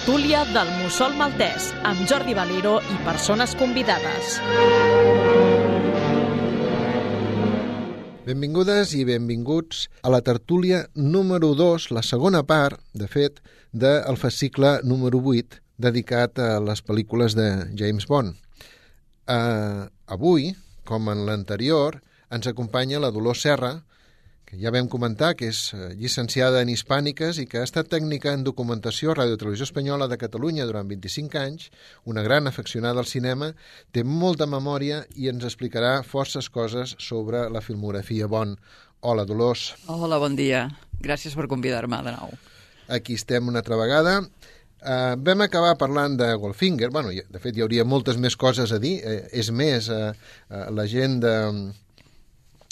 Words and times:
tertúlia 0.00 0.46
del 0.48 0.68
Mussol 0.80 1.12
Maltès 1.12 1.74
amb 1.84 2.06
Jordi 2.08 2.32
Valero 2.32 2.78
i 2.80 2.94
persones 3.04 3.52
convidades. 3.52 4.38
Benvingudes 8.24 8.94
i 8.96 9.04
benvinguts 9.04 9.90
a 10.00 10.08
la 10.08 10.22
tertúlia 10.24 10.86
número 10.94 11.52
2, 11.52 11.90
la 11.92 12.00
segona 12.00 12.40
part, 12.48 12.80
de 12.96 13.10
fet, 13.12 13.42
del 13.76 14.16
fascicle 14.16 14.78
número 14.88 15.20
8, 15.20 15.60
dedicat 15.76 16.40
a 16.40 16.48
les 16.64 16.80
pel·lícules 16.80 17.36
de 17.36 17.50
James 17.76 18.08
Bond. 18.08 18.40
Uh, 19.28 19.84
avui, 20.08 20.54
com 20.88 21.12
en 21.12 21.26
l'anterior, 21.28 22.00
ens 22.32 22.48
acompanya 22.48 23.04
la 23.04 23.12
Dolors 23.12 23.44
Serra, 23.44 23.82
que 24.50 24.58
ja 24.58 24.72
vam 24.74 24.88
comentar 24.90 25.36
que 25.38 25.46
és 25.52 25.58
eh, 25.76 25.92
llicenciada 25.94 26.58
en 26.64 26.72
Hispàniques 26.72 27.38
i 27.38 27.46
que 27.46 27.60
ha 27.60 27.66
estat 27.68 27.86
tècnica 27.92 28.32
en 28.34 28.42
documentació 28.42 29.12
a 29.12 29.14
Ràdio 29.20 29.38
Televisió 29.38 29.68
Espanyola 29.68 30.08
de 30.10 30.18
Catalunya 30.18 30.66
durant 30.66 30.90
25 30.90 31.38
anys, 31.38 31.68
una 32.02 32.24
gran 32.26 32.50
afeccionada 32.50 32.98
al 32.98 33.06
cinema, 33.06 33.52
té 33.94 34.02
molta 34.02 34.48
memòria 34.50 35.04
i 35.14 35.30
ens 35.30 35.46
explicarà 35.46 36.00
forces 36.02 36.50
coses 36.50 36.96
sobre 36.98 37.46
la 37.48 37.62
filmografia 37.62 38.26
Bon. 38.26 38.56
Hola, 39.06 39.22
Dolors. 39.24 39.70
Hola, 39.86 40.18
bon 40.20 40.34
dia. 40.36 40.66
Gràcies 41.00 41.36
per 41.38 41.46
convidar-me 41.48 42.02
de 42.04 42.16
nou. 42.18 42.34
Aquí 42.90 43.14
estem 43.16 43.46
una 43.48 43.62
altra 43.62 43.78
vegada. 43.78 44.18
Uh, 44.80 45.14
vam 45.20 45.44
acabar 45.46 45.76
parlant 45.78 46.18
de 46.18 46.26
Goldfinger. 46.40 46.90
Bueno, 46.90 47.14
de 47.14 47.40
fet, 47.40 47.54
hi 47.56 47.62
hauria 47.64 47.86
moltes 47.86 48.18
més 48.20 48.36
coses 48.36 48.74
a 48.74 48.80
dir. 48.82 48.98
Uh, 49.00 49.22
és 49.30 49.48
més, 49.54 49.88
uh, 49.94 50.10
uh, 50.50 50.66
la 50.74 50.88
gent 50.90 51.20
de 51.22 51.34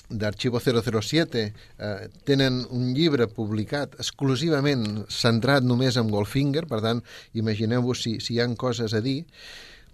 d'Arxivo 0.09 0.61
007 0.61 1.41
eh, 1.45 2.09
tenen 2.25 2.63
un 2.75 2.93
llibre 2.97 3.29
publicat 3.29 3.99
exclusivament 4.01 5.05
centrat 5.13 5.65
només 5.65 5.99
en 6.01 6.11
Goldfinger, 6.13 6.65
per 6.69 6.81
tant, 6.85 7.03
imagineu-vos 7.37 8.05
si, 8.05 8.19
si 8.25 8.37
hi 8.37 8.41
han 8.45 8.57
coses 8.57 8.95
a 8.97 9.03
dir, 9.05 9.21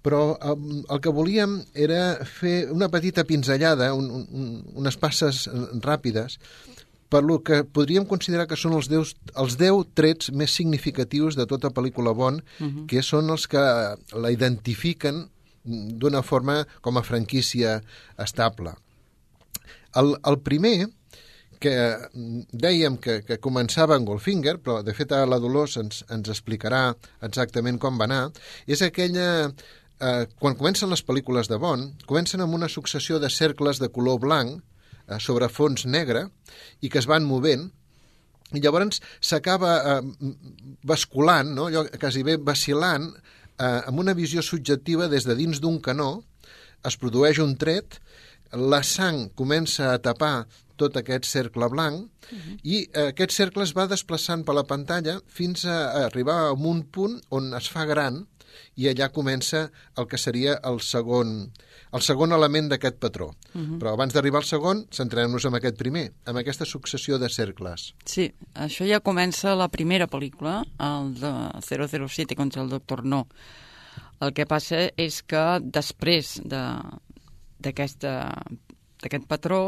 però 0.04 0.36
eh, 0.36 0.54
el 0.86 1.02
que 1.02 1.14
volíem 1.14 1.58
era 1.74 2.24
fer 2.28 2.70
una 2.70 2.90
petita 2.92 3.26
pinzellada, 3.26 3.92
un, 3.94 4.10
un, 4.14 4.54
unes 4.84 4.98
passes 5.00 5.48
ràpides, 5.82 6.38
per 7.14 7.22
lo 7.22 7.40
que 7.46 7.62
podríem 7.62 8.06
considerar 8.10 8.48
que 8.50 8.58
són 8.58 8.74
els 8.74 8.88
10, 8.90 9.12
els 9.38 9.58
10 9.60 9.92
trets 9.94 10.32
més 10.34 10.54
significatius 10.54 11.36
de 11.38 11.46
tota 11.46 11.70
pel·lícula 11.74 12.14
Bond, 12.14 12.42
uh 12.42 12.66
-huh. 12.66 12.86
que 12.90 13.02
són 13.02 13.30
els 13.30 13.46
que 13.46 13.60
la 14.14 14.30
identifiquen 14.30 15.28
d'una 15.64 16.22
forma 16.22 16.66
com 16.80 16.98
a 16.98 17.02
franquícia 17.02 17.82
estable. 18.18 18.74
El, 20.00 20.14
el 20.26 20.38
primer, 20.46 20.88
que 21.64 21.74
dèiem 22.52 22.98
que, 23.00 23.20
que 23.24 23.38
començava 23.42 23.96
en 23.96 24.04
Goldfinger, 24.08 24.58
però 24.60 24.80
de 24.84 24.94
fet 24.96 25.14
la 25.14 25.40
Dolors 25.40 25.78
ens, 25.80 26.02
ens 26.12 26.28
explicarà 26.32 26.90
exactament 27.24 27.80
com 27.80 28.00
va 28.00 28.10
anar, 28.10 28.26
és 28.66 28.84
aquella... 28.84 29.30
Eh, 30.04 30.26
quan 30.42 30.56
comencen 30.58 30.90
les 30.90 31.04
pel·lícules 31.06 31.46
de 31.48 31.56
Bond, 31.62 32.02
comencen 32.10 32.42
amb 32.42 32.56
una 32.56 32.68
successió 32.68 33.20
de 33.22 33.30
cercles 33.30 33.78
de 33.78 33.88
color 33.94 34.18
blanc 34.24 34.58
eh, 34.58 35.20
sobre 35.22 35.48
fons 35.48 35.86
negre 35.86 36.26
i 36.82 36.90
que 36.90 36.98
es 36.98 37.06
van 37.08 37.24
movent, 37.24 37.68
i 38.52 38.60
llavors 38.60 38.98
s'acaba 39.22 39.76
eh, 39.92 40.32
basculant, 40.82 41.54
no? 41.54 41.68
allò 41.70 41.86
quasi 42.02 42.24
bé 42.26 42.36
vacilant, 42.36 43.06
eh, 43.54 43.80
amb 43.86 44.02
una 44.02 44.16
visió 44.18 44.42
subjectiva 44.42 45.08
des 45.08 45.30
de 45.30 45.38
dins 45.38 45.62
d'un 45.62 45.78
canó, 45.80 46.10
es 46.84 46.98
produeix 47.00 47.38
un 47.40 47.54
tret 47.56 48.00
la 48.52 48.82
sang 48.82 49.30
comença 49.34 49.92
a 49.92 49.98
tapar 49.98 50.46
tot 50.76 50.96
aquest 50.96 51.24
cercle 51.24 51.68
blanc 51.70 52.04
uh 52.04 52.36
-huh. 52.38 52.58
i 52.62 52.88
eh, 52.92 53.08
aquest 53.08 53.32
cercle 53.32 53.62
es 53.62 53.72
va 53.76 53.86
desplaçant 53.86 54.44
per 54.44 54.54
la 54.54 54.64
pantalla 54.64 55.20
fins 55.26 55.64
a 55.64 56.04
arribar 56.06 56.48
a 56.48 56.52
un 56.52 56.82
punt 56.82 57.20
on 57.30 57.54
es 57.54 57.68
fa 57.68 57.84
gran 57.84 58.26
i 58.76 58.88
allà 58.90 59.10
comença 59.14 59.70
el 59.98 60.06
que 60.10 60.18
seria 60.18 60.56
el 60.70 60.80
segon, 60.80 61.34
el 61.94 62.02
segon 62.02 62.34
element 62.36 62.70
d'aquest 62.72 62.98
patró. 63.02 63.28
Uh 63.54 63.60
-huh. 63.60 63.78
Però 63.78 63.92
abans 63.92 64.12
d'arribar 64.12 64.42
al 64.42 64.44
segon, 64.44 64.86
centrem-nos 64.90 65.44
en 65.44 65.54
aquest 65.54 65.76
primer, 65.76 66.12
amb 66.24 66.38
aquesta 66.38 66.64
successió 66.64 67.18
de 67.18 67.28
cercles. 67.28 67.94
Sí, 68.04 68.32
això 68.54 68.86
ja 68.86 69.00
comença 69.00 69.54
la 69.54 69.68
primera 69.68 70.08
pel·lícula, 70.08 70.64
el 70.78 71.14
de 71.14 71.32
007 71.60 72.34
contra 72.34 72.62
el 72.62 72.68
Doctor 72.68 73.04
No. 73.04 73.26
El 74.20 74.32
que 74.32 74.46
passa 74.46 74.90
és 74.96 75.22
que 75.22 75.60
després 75.60 76.40
de, 76.44 76.80
d'aquest 77.64 79.28
patró 79.28 79.60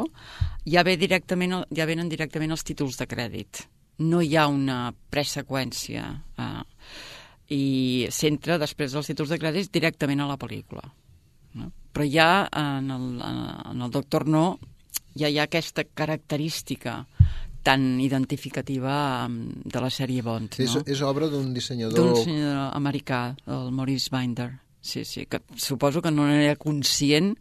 ja, 0.65 0.85
ve 0.87 0.97
directament, 1.01 1.63
ja 1.75 1.89
venen 1.89 2.11
directament 2.13 2.55
els 2.55 2.65
títols 2.67 2.99
de 3.01 3.09
crèdit. 3.09 3.65
No 4.05 4.21
hi 4.21 4.37
ha 4.37 4.47
una 4.53 4.93
preseqüència 4.93 6.05
eh, 6.37 6.63
i 7.57 7.65
s'entra 8.13 8.59
després 8.61 8.93
dels 8.93 9.09
títols 9.13 9.33
de 9.33 9.41
crèdit 9.41 9.73
directament 9.73 10.21
a 10.21 10.31
la 10.31 10.39
pel·lícula. 10.41 10.85
No? 11.57 11.71
Però 11.93 12.05
ja 12.05 12.47
en 12.53 12.91
el, 12.93 13.07
en 13.25 13.85
el 13.87 13.93
Doctor 13.93 14.27
No 14.29 14.59
ja 15.17 15.31
hi 15.33 15.39
ha 15.39 15.47
aquesta 15.49 15.87
característica 15.89 17.07
tan 17.67 17.99
identificativa 17.99 19.27
de 19.27 19.81
la 19.83 19.89
sèrie 19.91 20.23
Bond. 20.23 20.55
No? 20.61 20.65
És, 20.65 20.77
és 20.87 21.03
obra 21.03 21.27
d'un 21.33 21.51
dissenyador... 21.55 21.99
D'un 21.99 22.13
dissenyador 22.15 22.77
americà, 22.77 23.23
el 23.51 23.73
Maurice 23.75 24.13
Binder. 24.13 24.53
Sí, 24.87 25.03
sí, 25.05 25.25
que 25.27 25.41
suposo 25.59 25.99
que 26.03 26.13
no 26.15 26.29
era 26.31 26.55
conscient 26.55 27.33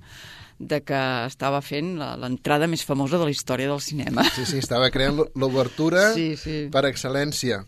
de 0.59 0.79
que 0.87 1.01
estava 1.27 1.59
fent 1.65 1.95
l'entrada 1.99 2.67
més 2.71 2.85
famosa 2.87 3.19
de 3.19 3.27
la 3.27 3.33
història 3.33 3.67
del 3.71 3.81
cinema. 3.83 4.23
Sí, 4.35 4.45
sí, 4.47 4.61
estava 4.63 4.89
creant 4.93 5.19
l'obertura 5.35 6.11
sí, 6.15 6.33
sí. 6.39 6.57
per 6.71 6.85
excel·lència. 6.87 7.61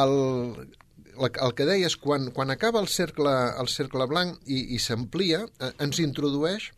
El, 0.00 0.14
el 1.28 1.54
que 1.54 1.66
deies, 1.68 1.96
quan, 1.96 2.30
quan 2.34 2.50
acaba 2.50 2.82
el 2.82 2.88
cercle, 2.88 3.32
el 3.60 3.70
cercle 3.70 4.06
blanc 4.10 4.40
i, 4.46 4.74
i 4.74 4.80
s'amplia, 4.82 5.44
eh, 5.60 5.72
ens 5.82 6.02
introdueix 6.02 6.70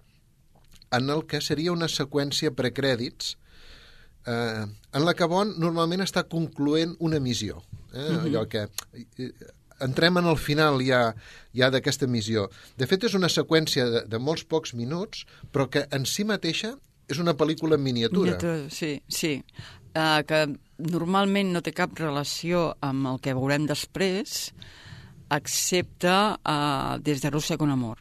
en 0.92 1.08
el 1.08 1.24
que 1.28 1.40
seria 1.40 1.72
una 1.72 1.88
seqüència 1.88 2.52
precrèdits 2.52 3.36
eh, 4.26 4.64
en 4.66 5.06
la 5.06 5.14
que 5.16 5.28
Bond 5.28 5.56
normalment 5.60 6.04
està 6.04 6.26
concloent 6.28 6.96
una 7.00 7.20
missió. 7.20 7.62
Eh? 7.92 7.98
Mhm. 7.98 8.18
-huh. 8.18 8.26
Allò 8.26 8.48
que 8.48 8.68
entrem 9.84 10.18
en 10.20 10.28
el 10.30 10.38
final 10.40 10.80
ja, 10.84 11.02
ja 11.56 11.70
d'aquesta 11.72 12.08
missió. 12.10 12.48
De 12.78 12.88
fet, 12.90 13.04
és 13.08 13.16
una 13.18 13.30
seqüència 13.32 13.88
de, 13.90 14.04
de 14.08 14.20
molts 14.22 14.46
pocs 14.48 14.74
minuts, 14.78 15.26
però 15.52 15.68
que 15.70 15.86
en 15.90 16.06
si 16.08 16.26
mateixa 16.28 16.74
és 17.10 17.20
una 17.22 17.34
pel·lícula 17.36 17.76
en 17.76 17.84
miniatura. 17.84 18.36
miniatura 18.36 18.70
sí, 18.72 18.94
sí. 19.08 19.36
Uh, 19.92 20.22
que 20.24 20.46
normalment 20.82 21.52
no 21.52 21.60
té 21.64 21.74
cap 21.76 21.92
relació 21.98 22.70
amb 22.80 23.10
el 23.10 23.20
que 23.22 23.34
veurem 23.36 23.66
després, 23.68 24.52
excepte 25.32 26.12
uh, 26.12 26.96
des 27.04 27.20
de 27.20 27.32
Rússia 27.32 27.58
con 27.60 27.72
amor, 27.72 28.00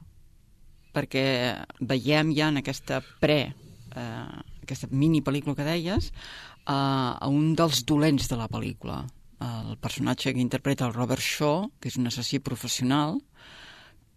perquè 0.95 1.25
veiem 1.79 2.31
ja 2.35 2.49
en 2.51 2.61
aquesta 2.61 3.01
pre, 3.19 3.41
uh, 3.95 4.39
aquesta 4.63 4.87
mini 4.91 5.23
pel·lícula 5.25 5.57
que 5.57 5.67
deies, 5.67 6.11
uh, 6.65 7.17
a 7.19 7.27
un 7.27 7.53
dels 7.59 7.83
dolents 7.87 8.31
de 8.31 8.39
la 8.39 8.47
pel·lícula, 8.51 9.01
el 9.41 9.77
personatge 9.81 10.33
que 10.33 10.43
interpreta 10.43 10.85
el 10.85 10.93
Robert 10.93 11.21
Shaw, 11.21 11.71
que 11.81 11.89
és 11.89 11.97
un 11.97 12.07
assassí 12.07 12.39
professional, 12.39 13.17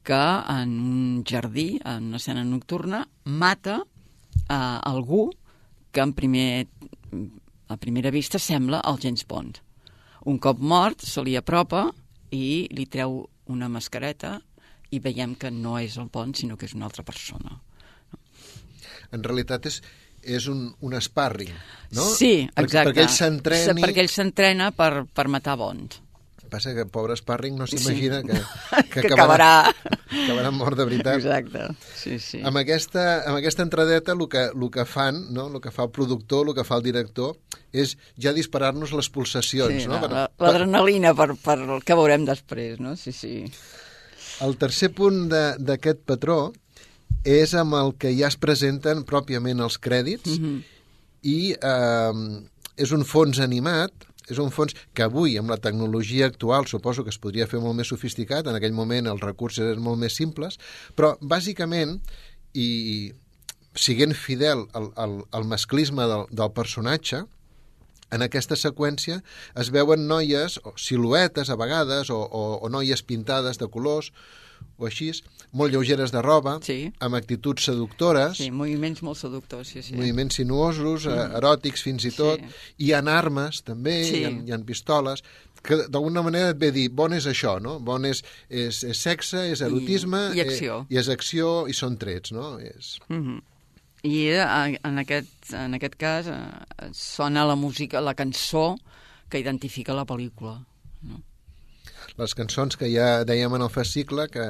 que 0.04 0.20
en 0.52 0.74
un 0.80 1.24
jardí, 1.24 1.80
en 1.80 2.10
una 2.12 2.20
escena 2.20 2.44
nocturna, 2.44 3.06
mata 3.24 3.80
a 4.48 4.60
algú 4.84 5.30
que 5.90 6.00
en 6.00 6.12
primer, 6.12 6.66
a 7.68 7.76
primera 7.78 8.10
vista 8.10 8.38
sembla 8.38 8.82
el 8.84 9.00
James 9.00 9.24
Bond. 9.26 9.62
Un 10.28 10.38
cop 10.38 10.58
mort, 10.60 11.00
se 11.00 11.24
li 11.24 11.36
apropa 11.40 11.86
i 12.30 12.68
li 12.72 12.84
treu 12.90 13.22
una 13.48 13.68
mascareta 13.68 14.38
i 14.90 15.00
veiem 15.00 15.34
que 15.40 15.50
no 15.50 15.78
és 15.80 15.96
el 15.96 16.10
Bond, 16.12 16.36
sinó 16.36 16.58
que 16.58 16.68
és 16.68 16.74
una 16.76 16.90
altra 16.90 17.04
persona. 17.04 17.60
En 19.12 19.24
realitat 19.24 19.70
és, 19.70 19.80
és 20.24 20.48
un, 20.50 20.66
un 20.80 20.96
sparring, 21.02 21.52
no? 21.96 22.06
Sí, 22.14 22.46
exacte. 22.46 22.62
Perquè, 22.62 22.86
perquè 22.88 23.04
ell 23.04 23.12
s'entreni... 23.12 23.84
Perquè 23.84 24.02
ell 24.04 24.10
s'entrena 24.12 24.70
per, 24.76 25.04
per 25.12 25.28
matar 25.32 25.58
Bond. 25.60 26.00
Passa 26.54 26.70
que 26.76 26.84
pobre 26.86 27.16
sparring 27.18 27.56
no 27.58 27.66
s'imagina 27.66 28.20
sí. 28.22 28.28
que, 28.28 28.40
que, 28.92 29.02
que 29.02 29.12
acabarà... 29.14 29.50
acabarà 29.66 30.52
mort 30.54 30.78
de 30.78 30.86
veritat. 30.86 31.18
Exacte, 31.18 31.66
sí, 31.98 32.18
sí. 32.22 32.42
Amb 32.46 32.60
aquesta, 32.60 33.24
amb 33.24 33.40
aquesta 33.40 33.64
entradeta 33.66 34.14
el 34.14 34.26
que, 34.30 34.46
el 34.52 34.66
que 34.74 34.84
fan, 34.86 35.24
no? 35.34 35.48
el 35.50 35.62
que 35.64 35.72
fa 35.74 35.88
el 35.88 35.92
productor, 35.94 36.48
el 36.48 36.58
que 36.58 36.66
fa 36.66 36.78
el 36.78 36.86
director, 36.86 37.34
és 37.74 37.96
ja 38.20 38.34
disparar-nos 38.36 38.94
les 38.94 39.10
pulsacions. 39.10 39.82
Sí, 39.82 39.90
no? 39.90 39.98
no, 40.04 40.26
L'adrenalina 40.44 41.14
per, 41.18 41.32
per 41.42 41.58
el 41.64 41.82
que 41.82 41.98
veurem 41.98 42.28
després, 42.28 42.78
no? 42.82 42.94
Sí, 43.00 43.12
sí. 43.16 43.40
El 44.44 44.56
tercer 44.58 44.90
punt 44.94 45.26
d'aquest 45.30 46.04
patró 46.06 46.38
és 47.24 47.54
amb 47.56 47.74
el 47.78 47.94
que 47.98 48.12
ja 48.16 48.28
es 48.28 48.36
presenten 48.36 49.04
pròpiament 49.08 49.60
els 49.64 49.78
crèdits 49.80 50.38
mm 50.38 50.44
-hmm. 50.44 50.62
i 51.22 51.38
eh, 51.52 52.44
és 52.76 52.92
un 52.92 53.04
fons 53.04 53.40
animat, 53.40 53.92
és 54.28 54.38
un 54.38 54.50
fons 54.50 54.74
que 54.94 55.04
avui, 55.04 55.36
amb 55.38 55.50
la 55.50 55.60
tecnologia 55.60 56.26
actual, 56.26 56.66
suposo 56.66 57.04
que 57.04 57.10
es 57.10 57.18
podria 57.18 57.46
fer 57.46 57.60
molt 57.60 57.76
més 57.76 57.90
sofisticat, 57.92 58.46
en 58.46 58.54
aquell 58.54 58.72
moment 58.72 59.06
els 59.06 59.20
recursos 59.20 59.64
eren 59.64 59.82
molt 59.82 60.00
més 60.00 60.16
simples, 60.16 60.58
però 60.96 61.16
bàsicament, 61.20 62.00
i 62.54 63.12
siguent 63.74 64.14
fidel 64.14 64.66
al, 64.72 64.92
al, 64.96 65.24
al 65.30 65.44
masclisme 65.44 66.06
del, 66.06 66.26
del 66.30 66.52
personatge, 66.52 67.24
en 68.14 68.22
aquesta 68.22 68.56
seqüència 68.56 69.20
es 69.58 69.70
veuen 69.74 70.06
noies, 70.06 70.60
o 70.62 70.74
siluetes 70.78 71.50
a 71.50 71.56
vegades, 71.58 72.10
o, 72.14 72.20
o, 72.22 72.42
o 72.62 72.70
noies 72.70 73.02
pintades 73.02 73.58
de 73.58 73.68
colors, 73.68 74.12
o 74.76 74.86
així, 74.86 75.12
molt 75.52 75.72
lleugeres 75.72 76.10
de 76.10 76.20
roba, 76.22 76.58
Sí. 76.62 76.92
amb 77.00 77.14
actituds 77.14 77.64
seductores, 77.64 78.38
Sí, 78.38 78.50
moviments 78.50 79.02
molt 79.02 79.18
seductors, 79.18 79.68
sí, 79.68 79.82
sí. 79.82 79.94
moviments 79.94 80.34
sinuosos, 80.36 81.06
mm. 81.06 81.36
eròtics 81.38 81.82
fins 81.82 82.04
i 82.04 82.10
tot, 82.10 82.40
Sí. 82.40 82.86
hi 82.86 82.92
ha 82.92 82.98
armes 82.98 83.62
també, 83.62 84.04
Sí. 84.04 84.16
hi, 84.16 84.24
ha, 84.24 84.30
hi 84.30 84.52
ha 84.52 84.58
pistoles, 84.58 85.22
que 85.62 85.76
d'alguna 85.88 86.22
manera 86.22 86.50
et 86.50 86.58
ve 86.58 86.70
dir, 86.72 86.88
bon 86.90 87.12
és 87.12 87.26
això, 87.26 87.60
no? 87.60 87.78
Bon 87.80 88.04
és, 88.04 88.22
és, 88.50 88.82
és 88.84 88.98
sexe, 88.98 89.50
és 89.50 89.60
erotisme... 89.64 90.30
i 90.34 90.40
acció. 90.40 90.80
Eh, 90.90 90.94
I 90.94 90.98
és 90.98 91.08
acció 91.08 91.66
i 91.68 91.72
són 91.72 91.96
trets, 91.96 92.32
no? 92.32 92.58
És... 92.58 92.98
Mhm. 93.08 93.40
I 94.04 94.18
eh, 94.28 94.78
en 94.84 94.98
aquest, 94.98 95.52
en 95.56 95.72
aquest 95.74 95.94
cas 95.96 96.26
eh, 96.28 96.90
sona 96.92 97.46
la 97.46 97.54
música, 97.56 98.02
la 98.04 98.12
cançó 98.14 98.76
que 99.30 99.38
identifica 99.40 99.94
la 99.94 100.04
pel·lícula. 100.04 100.58
No? 101.02 101.22
Les 102.18 102.34
cançons 102.34 102.76
que 102.78 102.86
ja 102.92 103.24
dèiem 103.26 103.54
en 103.56 103.62
el 103.62 103.70
fascicle, 103.70 104.28
que, 104.30 104.44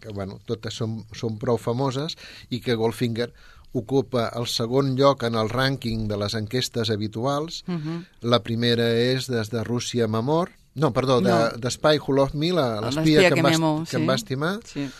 que 0.00 0.12
bueno, 0.12 0.38
totes 0.46 0.74
són, 0.74 1.04
són 1.16 1.38
prou 1.38 1.56
famoses, 1.56 2.16
i 2.50 2.60
que 2.60 2.74
Goldfinger 2.76 3.30
ocupa 3.76 4.30
el 4.36 4.46
segon 4.48 4.94
lloc 4.96 5.22
en 5.28 5.34
el 5.36 5.48
rànquing 5.52 6.06
de 6.08 6.16
les 6.16 6.34
enquestes 6.34 6.90
habituals. 6.90 7.62
Uh 7.68 7.74
-huh. 7.74 8.04
La 8.22 8.42
primera 8.42 8.90
és 8.90 9.26
des 9.28 9.50
de 9.50 9.64
Rússia 9.64 10.04
amb 10.04 10.16
amor, 10.16 10.50
no, 10.74 10.92
perdó, 10.92 11.20
de, 11.20 11.30
No. 11.30 11.50
de 11.56 11.70
Spy 11.70 11.98
Who 11.98 12.12
Loved 12.14 12.34
Me, 12.34 12.52
la- 12.52 12.80
L'espia 12.80 13.20
que, 13.20 13.34
que 13.34 13.40
em 13.40 13.44
va, 13.46 13.50
m'amo, 13.50 13.84
que 13.88 13.96
em 13.96 14.02
sí. 14.02 14.06
va 14.08 14.14
estimar, 14.14 14.60
Sí. 14.64 14.90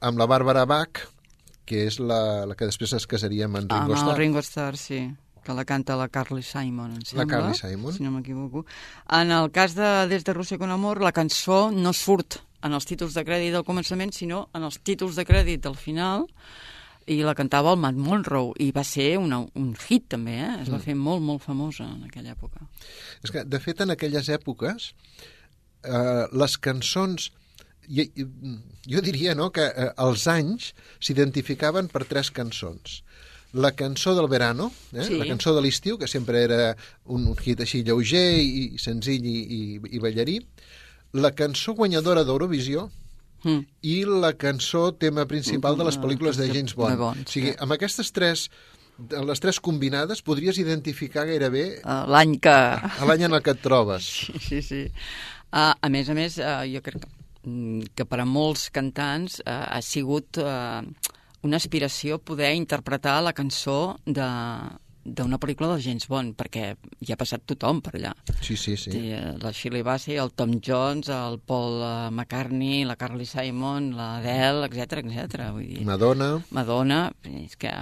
amb 0.00 0.18
la 0.18 0.26
Bàrbara 0.26 0.64
Bach, 0.66 1.08
que 1.64 1.86
és 1.86 1.98
la, 1.98 2.46
la 2.46 2.54
que 2.54 2.64
després 2.64 2.92
es 2.92 3.06
casaria 3.06 3.44
amb 3.46 3.56
en 3.56 3.68
Ringo 3.68 3.82
Amb 3.82 3.90
el 3.90 3.96
Starr. 3.98 4.18
Ringo 4.18 4.38
Starr, 4.38 4.76
sí 4.76 5.14
que 5.46 5.54
la 5.54 5.64
canta 5.64 5.96
la 5.96 6.08
Carly 6.10 6.42
Simon, 6.42 6.96
em 6.98 7.04
sembla. 7.06 7.28
Carly 7.30 7.54
Simon. 7.54 7.94
Si 7.94 8.02
no 8.02 8.10
m'equivoco. 8.14 8.66
En 9.14 9.30
el 9.30 9.52
cas 9.54 9.78
de 9.78 9.90
Des 10.10 10.26
de 10.26 10.34
Rússia 10.34 10.58
con 10.58 10.74
amor, 10.74 11.00
la 11.00 11.14
cançó 11.14 11.70
no 11.70 11.94
surt 11.94 12.40
en 12.66 12.74
els 12.74 12.88
títols 12.88 13.14
de 13.14 13.22
crèdit 13.22 13.54
del 13.54 13.66
començament, 13.66 14.10
sinó 14.12 14.48
en 14.56 14.66
els 14.66 14.80
títols 14.82 15.18
de 15.18 15.24
crèdit 15.28 15.62
del 15.62 15.76
final, 15.78 16.26
i 17.06 17.20
la 17.22 17.36
cantava 17.38 17.70
el 17.74 17.78
Matt 17.78 17.98
Monroe, 18.02 18.54
i 18.62 18.72
va 18.74 18.82
ser 18.84 19.12
una, 19.22 19.38
un 19.54 19.72
hit 19.86 20.08
també, 20.16 20.40
eh? 20.42 20.52
Es 20.64 20.70
va 20.72 20.80
fer 20.82 20.96
molt, 20.98 21.22
molt 21.22 21.44
famosa 21.44 21.86
en 21.86 22.02
aquella 22.08 22.34
època. 22.34 22.66
És 23.22 23.30
que, 23.30 23.44
de 23.46 23.60
fet, 23.62 23.84
en 23.84 23.94
aquelles 23.94 24.30
èpoques, 24.40 24.92
eh, 25.86 26.24
les 26.32 26.58
cançons... 26.58 27.30
Jo, 27.86 28.02
jo 28.90 29.00
diria 29.06 29.36
no, 29.38 29.52
que 29.54 29.62
eh, 29.62 29.90
els 30.02 30.24
anys 30.26 30.72
s'identificaven 30.98 31.86
per 31.92 32.02
tres 32.10 32.32
cançons. 32.34 33.04
La 33.56 33.72
cançó 33.72 34.12
del 34.16 34.28
verano, 34.28 34.68
eh? 34.92 35.04
Sí. 35.06 35.16
la 35.16 35.24
cançó 35.28 35.54
de 35.56 35.62
l'estiu, 35.64 35.96
que 35.98 36.08
sempre 36.10 36.42
era 36.44 36.74
un, 37.06 37.24
un 37.30 37.36
hit 37.40 37.62
així 37.64 37.82
lleuger 37.86 38.26
i 38.42 38.76
senzill 38.82 39.24
i, 39.24 39.36
i, 39.58 39.60
i 39.96 40.02
ballarí. 40.02 40.38
La 41.16 41.32
cançó 41.32 41.74
guanyadora 41.78 42.24
d'Eurovisió, 42.28 42.90
Mm. 43.46 43.60
i 43.86 43.98
la 44.08 44.32
cançó 44.34 44.88
tema 44.96 45.26
principal 45.28 45.76
de 45.78 45.84
les 45.86 45.98
pel·lícules 46.00 46.38
de 46.40 46.48
James 46.48 46.72
Bond. 46.74 46.96
De 46.96 46.98
Bond, 46.98 47.26
o 47.28 47.30
sigui, 47.30 47.52
amb 47.62 47.74
aquestes 47.76 48.08
tres 48.16 48.46
les 49.28 49.42
tres 49.44 49.58
combinades 49.60 50.22
podries 50.24 50.56
identificar 50.58 51.26
gairebé 51.28 51.66
Uh, 51.84 52.06
L'any 52.08 52.38
que... 52.40 52.54
l'any 53.06 53.26
en 53.28 53.36
el 53.36 53.42
que 53.44 53.52
et 53.52 53.60
trobes. 53.62 54.08
Sí, 54.24 54.40
sí, 54.40 54.62
sí. 54.64 54.80
Uh, 55.52 55.76
a 55.78 55.90
més 55.92 56.08
a 56.08 56.16
més, 56.16 56.38
uh, 56.40 56.64
jo 56.66 56.80
crec 56.82 57.04
que, 57.04 57.10
mm, 57.44 57.92
que 57.94 58.06
per 58.08 58.22
a 58.24 58.26
molts 58.26 58.70
cantants 58.74 59.38
uh, 59.44 59.60
ha 59.76 59.82
sigut 59.84 60.40
uh, 60.42 60.80
una 61.46 61.60
aspiració 61.62 62.18
poder 62.18 62.52
interpretar 62.58 63.20
la 63.24 63.34
cançó 63.36 63.96
de 64.04 64.26
d'una 65.06 65.38
pel·lícula 65.38 65.76
de 65.76 65.82
James 65.84 66.08
Bond, 66.10 66.34
perquè 66.34 66.72
hi 66.74 67.12
ha 67.12 67.18
passat 67.18 67.44
tothom 67.46 67.78
per 67.84 67.92
allà. 67.94 68.12
Sí, 68.40 68.56
sí, 68.58 68.74
sí. 68.74 68.90
Sí. 68.90 69.02
La 69.42 69.52
Shirley 69.54 69.84
Bassey, 69.86 70.16
el 70.18 70.32
Tom 70.34 70.56
Jones, 70.58 71.10
el 71.14 71.38
Paul 71.38 71.78
eh, 71.78 72.10
McCartney, 72.10 72.84
la 72.88 72.96
Carly 72.98 73.26
Simon, 73.28 73.92
la 73.96 74.16
Adele, 74.18 74.66
etc 74.66 75.04
etc. 75.04 75.52
Vull 75.54 75.68
dir, 75.70 75.86
Madonna... 75.86 76.32
Madonna, 76.50 77.00
és 77.30 77.54
que 77.60 77.72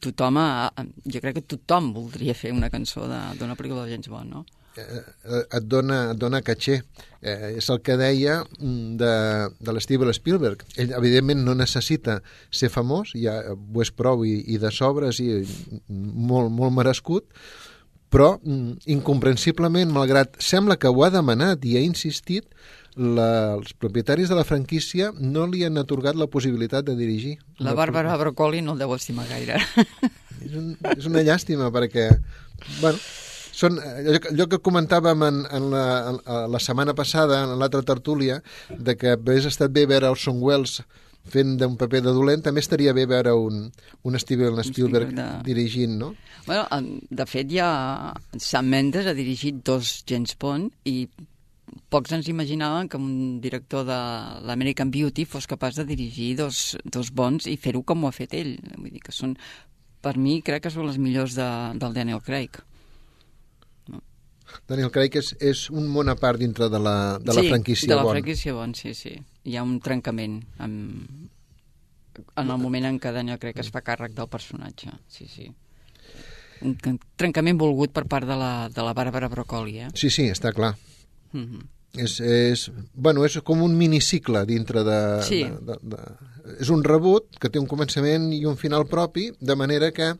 tothom, 0.00 0.38
ha, 0.40 0.70
jo 1.04 1.20
crec 1.20 1.40
que 1.40 1.46
tothom 1.56 1.90
voldria 1.96 2.38
fer 2.38 2.54
una 2.54 2.70
cançó 2.72 3.08
d'una 3.10 3.58
pel·lícula 3.58 3.84
de 3.84 3.96
James 3.96 4.12
Bond, 4.12 4.38
no? 4.38 4.46
Eh, 4.76 4.82
eh, 5.24 5.44
et 5.58 5.64
dona, 5.66 6.10
et 6.12 6.20
dona 6.20 6.42
caché. 6.42 6.80
Eh, 7.20 7.56
és 7.60 7.66
el 7.68 7.82
que 7.84 7.98
deia 8.00 8.38
mm, 8.42 8.96
de, 9.00 9.14
de 9.60 9.74
l'Steven 9.76 10.12
Spielberg. 10.16 10.64
Ell, 10.76 10.94
evidentment, 10.96 11.42
no 11.44 11.56
necessita 11.58 12.20
ser 12.50 12.70
famós, 12.72 13.12
ja 13.12 13.40
ho 13.52 13.82
és 13.84 13.92
prou 13.92 14.24
i, 14.24 14.38
i 14.54 14.60
de 14.62 14.70
sobres 14.72 15.20
i 15.20 15.42
molt, 15.90 16.48
molt 16.48 16.72
merescut, 16.78 17.28
però, 18.10 18.34
mm, 18.42 18.80
incomprensiblement, 18.96 19.92
malgrat 19.92 20.40
sembla 20.42 20.78
que 20.80 20.88
ho 20.88 21.04
ha 21.04 21.12
demanat 21.12 21.64
i 21.68 21.76
ha 21.76 21.84
insistit, 21.84 22.48
la, 22.96 23.54
els 23.54 23.72
propietaris 23.78 24.28
de 24.28 24.36
la 24.36 24.44
franquícia 24.44 25.12
no 25.14 25.46
li 25.46 25.62
han 25.64 25.78
atorgat 25.78 26.18
la 26.18 26.26
possibilitat 26.26 26.88
de 26.88 26.96
dirigir. 26.98 27.36
La 27.62 27.76
Bàrbara 27.78 28.16
Broccoli 28.18 28.64
no 28.64 28.74
el 28.74 28.82
deu 28.82 28.94
estimar 28.96 29.28
gaire. 29.30 29.60
és, 30.44 30.56
un, 30.56 30.72
és 30.96 31.06
una 31.06 31.22
llàstima 31.26 31.70
perquè, 31.74 32.08
bueno, 32.80 32.98
són, 33.60 33.76
eh, 33.82 34.06
allò, 34.08 34.20
que- 34.24 34.32
allò 34.34 34.46
que 34.52 34.60
comentàvem 34.64 35.22
en, 35.28 35.38
en 35.58 35.68
la, 35.74 35.84
en, 36.14 36.18
la 36.54 36.60
setmana 36.62 36.94
passada, 36.96 37.42
en 37.44 37.56
l'altra 37.60 37.82
tertúlia, 37.86 38.40
de 38.70 38.96
que 38.96 39.14
hagués 39.18 39.46
estat 39.50 39.72
bé 39.74 39.86
veure 39.90 40.08
Orson 40.14 40.40
Welles 40.40 40.80
fent 41.30 41.58
d'un 41.60 41.74
paper 41.76 42.00
de 42.06 42.14
dolent, 42.16 42.40
també 42.42 42.62
estaria 42.64 42.94
bé 42.96 43.04
veure 43.06 43.34
un, 43.36 43.66
un 44.08 44.16
Steven 44.18 44.56
Spielberg 44.64 45.10
de- 45.14 45.26
dirigint, 45.44 45.98
no? 46.00 46.14
bueno, 46.46 46.62
en- 46.72 47.02
de 47.10 47.26
fet, 47.28 47.50
ja 47.52 48.14
Sam 48.40 48.70
Mendes 48.72 49.06
ha 49.06 49.12
dirigit 49.14 49.60
dos 49.68 50.00
James 50.08 50.32
Bond 50.40 50.72
i 50.88 51.04
pocs 51.92 52.10
ens 52.16 52.26
imaginaven 52.32 52.88
que 52.88 52.96
un 52.98 53.38
director 53.44 53.84
de 53.86 53.98
l'American 54.48 54.90
Beauty 54.90 55.26
fos 55.28 55.46
capaç 55.46 55.76
de 55.78 55.84
dirigir 55.86 56.32
dos, 56.40 56.76
dos 56.84 57.12
bons 57.14 57.46
i 57.46 57.56
fer-ho 57.60 57.84
com 57.86 58.02
ho 58.04 58.08
ha 58.08 58.16
fet 58.16 58.32
ell. 58.34 58.56
Vull 58.78 58.90
dir 58.96 59.02
que 59.04 59.12
són, 59.14 59.36
per 60.02 60.16
mi, 60.18 60.40
crec 60.42 60.64
que 60.64 60.72
són 60.74 60.88
les 60.88 60.98
millors 60.98 61.36
de, 61.38 61.46
del 61.78 61.94
Daniel 61.94 62.24
Craig. 62.26 62.58
Daniel 64.68 64.90
Craig 64.90 65.16
és, 65.16 65.32
és 65.40 65.70
un 65.70 65.88
món 65.88 66.08
a 66.08 66.16
part 66.16 66.38
dintre 66.38 66.68
de 66.68 66.78
la, 66.78 67.18
de 67.18 67.34
la 67.34 67.40
sí, 67.42 67.48
franquícia 67.48 67.88
de 67.88 67.96
la 67.96 68.02
Bond. 68.02 68.18
franquícia 68.18 68.54
Bond, 68.54 68.76
sí, 68.76 68.94
sí. 68.94 69.14
Hi 69.44 69.56
ha 69.56 69.62
un 69.62 69.80
trencament 69.80 70.40
amb... 70.58 71.28
en 72.36 72.50
el 72.50 72.58
moment 72.58 72.84
en 72.84 72.98
què 73.00 73.12
Daniel 73.14 73.38
Craig 73.40 73.58
es 73.62 73.70
fa 73.72 73.80
càrrec 73.86 74.12
del 74.16 74.28
personatge. 74.28 74.90
Sí, 75.08 75.26
sí. 75.30 75.48
Un 76.60 76.76
trencament 77.16 77.56
volgut 77.58 77.92
per 77.96 78.04
part 78.04 78.26
de 78.28 78.36
la, 78.36 78.68
de 78.68 78.82
la 78.84 78.92
Bàrbara 78.92 79.30
Broccoli, 79.32 79.78
eh? 79.86 79.90
Sí, 79.96 80.10
sí, 80.12 80.26
està 80.28 80.52
clar. 80.52 80.74
Mm 81.32 81.44
-hmm. 81.44 81.68
És, 81.98 82.20
és, 82.20 82.70
bueno, 82.94 83.24
és 83.26 83.40
com 83.42 83.62
un 83.62 83.76
minicicle 83.76 84.44
dintre 84.46 84.84
de, 84.84 85.22
Sí. 85.26 85.42
de, 85.42 85.58
de, 85.72 85.78
de... 85.82 85.98
És 86.60 86.68
un 86.70 86.84
rebut 86.84 87.36
que 87.38 87.48
té 87.48 87.58
un 87.58 87.66
començament 87.66 88.32
i 88.32 88.44
un 88.44 88.56
final 88.56 88.86
propi, 88.86 89.32
de 89.40 89.56
manera 89.56 89.90
que 89.90 90.14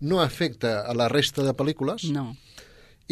no 0.00 0.20
afecta 0.20 0.80
a 0.82 0.94
la 0.94 1.08
resta 1.08 1.42
de 1.42 1.52
pel·lícules 1.54 2.10
No. 2.10 2.36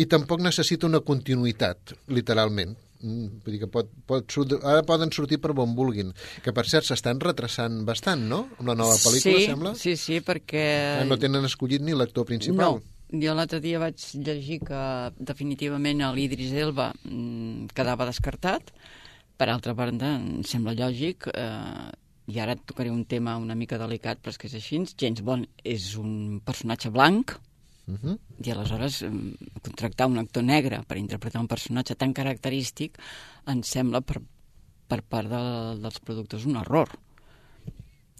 I 0.00 0.07
tampoc 0.09 0.40
necessita 0.45 0.88
una 0.88 1.02
continuïtat, 1.04 1.95
literalment. 2.09 2.76
Mm, 3.00 3.40
Vull 3.45 3.54
dir 3.54 3.61
que 3.62 3.69
pot, 3.73 3.88
pot, 4.09 4.37
ara 4.61 4.85
poden 4.88 5.12
sortir 5.12 5.38
per 5.40 5.54
on 5.57 5.75
vulguin. 5.76 6.12
Que, 6.45 6.52
per 6.57 6.66
cert, 6.69 6.88
s'estan 6.88 7.21
retrasant 7.23 7.83
bastant, 7.88 8.26
no?, 8.28 8.42
amb 8.59 8.73
la 8.73 8.76
nova 8.76 8.97
pel·lícula, 9.00 9.40
sí, 9.40 9.49
sembla. 9.49 9.75
Sí, 9.80 9.97
sí, 10.00 10.21
perquè... 10.25 10.64
Ah, 11.00 11.04
No 11.09 11.21
tenen 11.21 11.49
escollit 11.49 11.85
ni 11.85 11.97
l'actor 11.97 12.28
principal. 12.28 12.80
No, 12.80 13.21
jo 13.25 13.37
l'altre 13.37 13.61
dia 13.64 13.80
vaig 13.83 14.04
llegir 14.21 14.61
que 14.69 14.83
definitivament 15.19 16.04
l'Idris 16.14 16.52
Elba 16.52 16.90
mm, 16.92 17.73
quedava 17.76 18.09
descartat. 18.09 18.75
Per 19.40 19.49
altra 19.49 19.73
banda, 19.73 20.19
em 20.21 20.45
sembla 20.45 20.76
lògic, 20.76 21.30
eh, 21.33 21.88
i 22.30 22.38
ara 22.38 22.52
et 22.52 22.66
tocaré 22.69 22.92
un 22.92 23.07
tema 23.09 23.38
una 23.40 23.57
mica 23.57 23.78
delicat, 23.80 24.21
però 24.21 24.35
és 24.35 24.38
que 24.38 24.50
és 24.50 24.59
així. 24.61 24.83
James 25.00 25.25
Bond 25.25 25.49
és 25.64 25.95
un 25.99 26.42
personatge 26.45 26.92
blanc, 26.92 27.33
Uh 27.90 27.99
-huh. 27.99 28.18
i 28.44 28.50
aleshores 28.50 29.04
contractar 29.62 30.06
un 30.06 30.18
actor 30.18 30.44
negre 30.44 30.82
per 30.87 30.97
interpretar 30.97 31.40
un 31.40 31.49
personatge 31.49 31.94
tan 31.94 32.12
característic 32.14 32.99
em 33.47 33.62
sembla 33.62 34.00
per, 34.00 34.20
per 34.88 35.02
part 35.02 35.28
de, 35.28 35.44
dels 35.82 36.00
productors 36.00 36.47
un 36.47 36.56
error. 36.56 36.88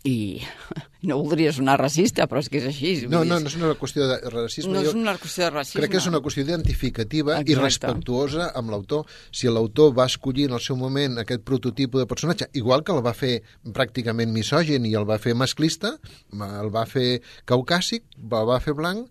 I 0.03 0.41
no 1.09 1.19
voldria 1.21 1.53
sonar 1.53 1.75
racista, 1.77 2.25
però 2.29 2.41
és 2.41 2.49
que 2.49 2.57
és 2.57 2.69
així. 2.71 2.93
No, 3.05 3.21
no, 3.21 3.37
no 3.37 3.51
és 3.51 3.57
una 3.59 3.75
qüestió 3.77 4.07
de 4.09 4.17
racisme. 4.33 4.73
no 4.73 4.81
és 4.81 4.95
una 4.97 5.13
qüestió 5.21 5.45
de 5.45 5.51
racisme. 5.51 5.83
Crec 5.83 5.93
que 5.93 6.01
és 6.01 6.07
una 6.09 6.23
qüestió 6.25 6.45
identificativa 6.47 7.37
i 7.37 7.53
Exacte. 7.53 7.65
respectuosa 7.67 8.47
amb 8.57 8.73
l'autor. 8.73 9.05
Si 9.31 9.51
l'autor 9.53 9.93
va 9.97 10.07
escollir 10.09 10.49
en 10.49 10.57
el 10.57 10.65
seu 10.65 10.79
moment 10.81 11.21
aquest 11.21 11.45
prototipo 11.45 12.01
de 12.01 12.07
personatge, 12.07 12.49
igual 12.55 12.85
que 12.85 12.97
el 12.97 13.05
va 13.05 13.13
fer 13.13 13.43
pràcticament 13.77 14.33
misògin 14.33 14.89
i 14.89 14.95
el 14.97 15.05
va 15.05 15.19
fer 15.21 15.37
masclista, 15.37 15.99
el 16.33 16.73
va 16.73 16.87
fer 16.89 17.21
caucàsic, 17.45 18.09
el 18.17 18.49
va 18.49 18.61
fer 18.65 18.73
blanc, 18.73 19.05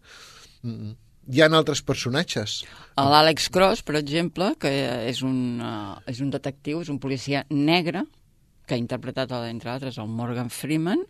mm, 0.63 0.95
hi 1.29 1.43
ha 1.43 1.49
altres 1.53 1.81
personatges. 1.85 2.63
L'Àlex 2.97 3.49
Cross, 3.53 3.83
per 3.85 3.97
exemple, 3.99 4.53
que 4.59 4.71
és 5.09 5.21
un, 5.25 5.59
uh, 5.61 5.99
és 6.09 6.21
un 6.25 6.31
detectiu, 6.33 6.81
és 6.81 6.89
un 6.89 6.99
policia 7.01 7.45
negre, 7.49 8.05
que 8.65 8.77
ha 8.77 8.81
interpretat, 8.81 9.31
entre 9.49 9.71
altres, 9.73 9.97
el 9.97 10.09
Morgan 10.09 10.49
Freeman, 10.53 11.05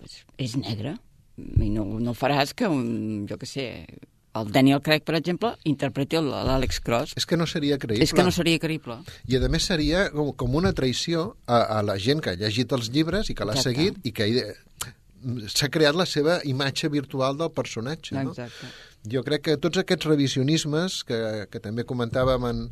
doncs, 0.00 0.22
és 0.38 0.56
negre. 0.58 0.96
I 1.38 1.70
no, 1.72 1.84
no 2.02 2.14
faràs 2.14 2.52
que, 2.54 2.68
un, 2.68 3.26
jo 3.30 3.38
què 3.40 3.48
sé, 3.48 3.66
el 4.38 4.50
Daniel 4.52 4.80
Craig, 4.80 5.04
per 5.04 5.14
exemple, 5.18 5.52
interpreti 5.68 6.20
l'Àlex 6.22 6.80
Cross. 6.84 7.16
És 7.20 7.26
que 7.28 7.36
no 7.36 7.46
seria 7.50 7.78
creïble. 7.80 8.06
És 8.06 8.14
que 8.16 8.24
no 8.24 8.32
seria 8.34 8.60
creïble. 8.62 8.98
I 9.28 9.38
a 9.38 9.50
més 9.52 9.68
seria 9.68 10.06
com, 10.14 10.32
com 10.38 10.58
una 10.60 10.72
traïció 10.76 11.32
a, 11.46 11.60
a 11.78 11.82
la 11.84 11.98
gent 12.00 12.22
que 12.24 12.32
ha 12.32 12.40
llegit 12.40 12.72
els 12.72 12.90
llibres 12.94 13.30
i 13.30 13.36
que 13.36 13.48
l'ha 13.48 13.58
seguit 13.60 13.98
i 14.08 14.14
que 14.16 14.28
s'ha 15.48 15.68
creat 15.72 15.98
la 15.98 16.06
seva 16.08 16.40
imatge 16.48 16.90
virtual 16.92 17.38
del 17.38 17.52
personatge. 17.54 18.16
No? 18.18 18.32
Exacte. 18.32 18.72
Jo 19.12 19.22
crec 19.26 19.46
que 19.48 19.60
tots 19.60 19.80
aquests 19.82 20.08
revisionismes 20.10 21.02
que, 21.06 21.20
que 21.50 21.62
també 21.62 21.84
comentàvem 21.88 22.46
en, 22.48 22.64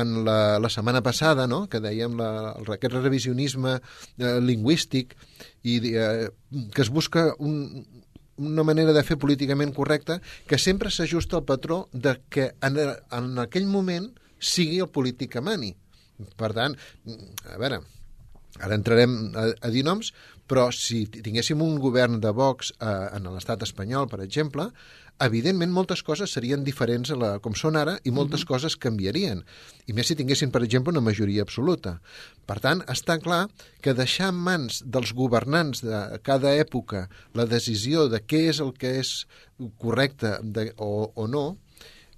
en 0.00 0.24
la, 0.24 0.58
la 0.60 0.70
setmana 0.72 1.02
passada, 1.04 1.46
no? 1.46 1.66
que 1.68 1.80
dèiem 1.84 2.16
la, 2.18 2.30
el, 2.58 2.68
aquest 2.76 2.96
revisionisme 2.96 3.78
eh, 3.78 4.38
lingüístic 4.44 5.16
i 5.64 5.78
eh, 5.94 6.28
que 6.74 6.84
es 6.84 6.92
busca 6.92 7.30
un, 7.38 7.84
una 8.38 8.64
manera 8.64 8.94
de 8.96 9.04
fer 9.04 9.18
políticament 9.20 9.74
correcta 9.76 10.20
que 10.48 10.58
sempre 10.58 10.92
s'ajusta 10.94 11.38
al 11.38 11.46
patró 11.48 11.86
de 11.92 12.18
que 12.30 12.52
en, 12.62 12.78
en 12.78 13.44
aquell 13.44 13.68
moment 13.68 14.10
sigui 14.38 14.80
el 14.80 14.90
polític 14.94 15.34
que 15.36 15.44
mani. 15.44 15.74
Per 16.38 16.50
tant, 16.54 16.74
a 17.46 17.58
veure, 17.60 17.80
ara 18.58 18.76
entrarem 18.78 19.18
a, 19.38 19.50
a 19.66 19.70
dir 19.74 19.84
noms, 19.86 20.12
però 20.48 20.68
si 20.74 21.04
tinguéssim 21.12 21.60
un 21.62 21.76
govern 21.82 22.18
de 22.24 22.32
Vox 22.34 22.72
eh, 22.78 22.88
en 23.18 23.28
l'estat 23.34 23.62
espanyol, 23.66 24.08
per 24.08 24.22
exemple, 24.24 24.70
evidentment 25.24 25.72
moltes 25.74 26.02
coses 26.06 26.32
serien 26.32 26.62
diferents 26.64 27.10
a 27.10 27.18
la, 27.18 27.30
com 27.42 27.56
són 27.58 27.76
ara 27.76 27.96
i 28.06 28.12
moltes 28.14 28.44
coses 28.48 28.78
canviarien. 28.80 29.42
I 29.90 29.94
més 29.96 30.08
si 30.08 30.16
tinguessin, 30.18 30.52
per 30.54 30.62
exemple, 30.64 30.94
una 30.94 31.04
majoria 31.04 31.44
absoluta. 31.44 31.98
Per 32.46 32.58
tant, 32.64 32.84
està 32.88 33.18
clar 33.22 33.44
que 33.84 33.96
deixar 33.98 34.30
en 34.32 34.42
mans 34.48 34.82
dels 34.86 35.12
governants 35.18 35.82
de 35.84 36.02
cada 36.26 36.54
època 36.56 37.08
la 37.38 37.48
decisió 37.50 38.06
de 38.08 38.22
què 38.24 38.46
és 38.52 38.62
el 38.64 38.72
que 38.78 38.98
és 39.02 39.14
correcte 39.82 40.38
de, 40.42 40.70
o, 40.78 41.10
o 41.14 41.26
no, 41.26 41.46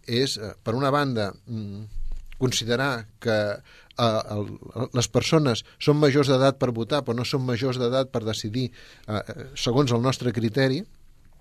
és, 0.06 0.36
eh, 0.36 0.52
per 0.62 0.76
una 0.76 0.92
banda, 0.92 1.30
mm, 1.46 1.99
considerar 2.40 3.06
que 3.22 3.36
eh, 3.56 4.22
el, 4.36 4.46
les 4.96 5.10
persones 5.12 5.64
són 5.78 6.00
majors 6.00 6.30
d'edat 6.32 6.58
per 6.60 6.72
votar, 6.76 7.04
però 7.04 7.18
no 7.18 7.26
són 7.28 7.44
majors 7.46 7.80
d'edat 7.80 8.10
per 8.14 8.24
decidir 8.26 8.70
eh, 8.70 9.20
eh, 9.20 9.50
segons 9.54 9.92
el 9.92 10.02
nostre 10.04 10.32
criteri, 10.36 10.82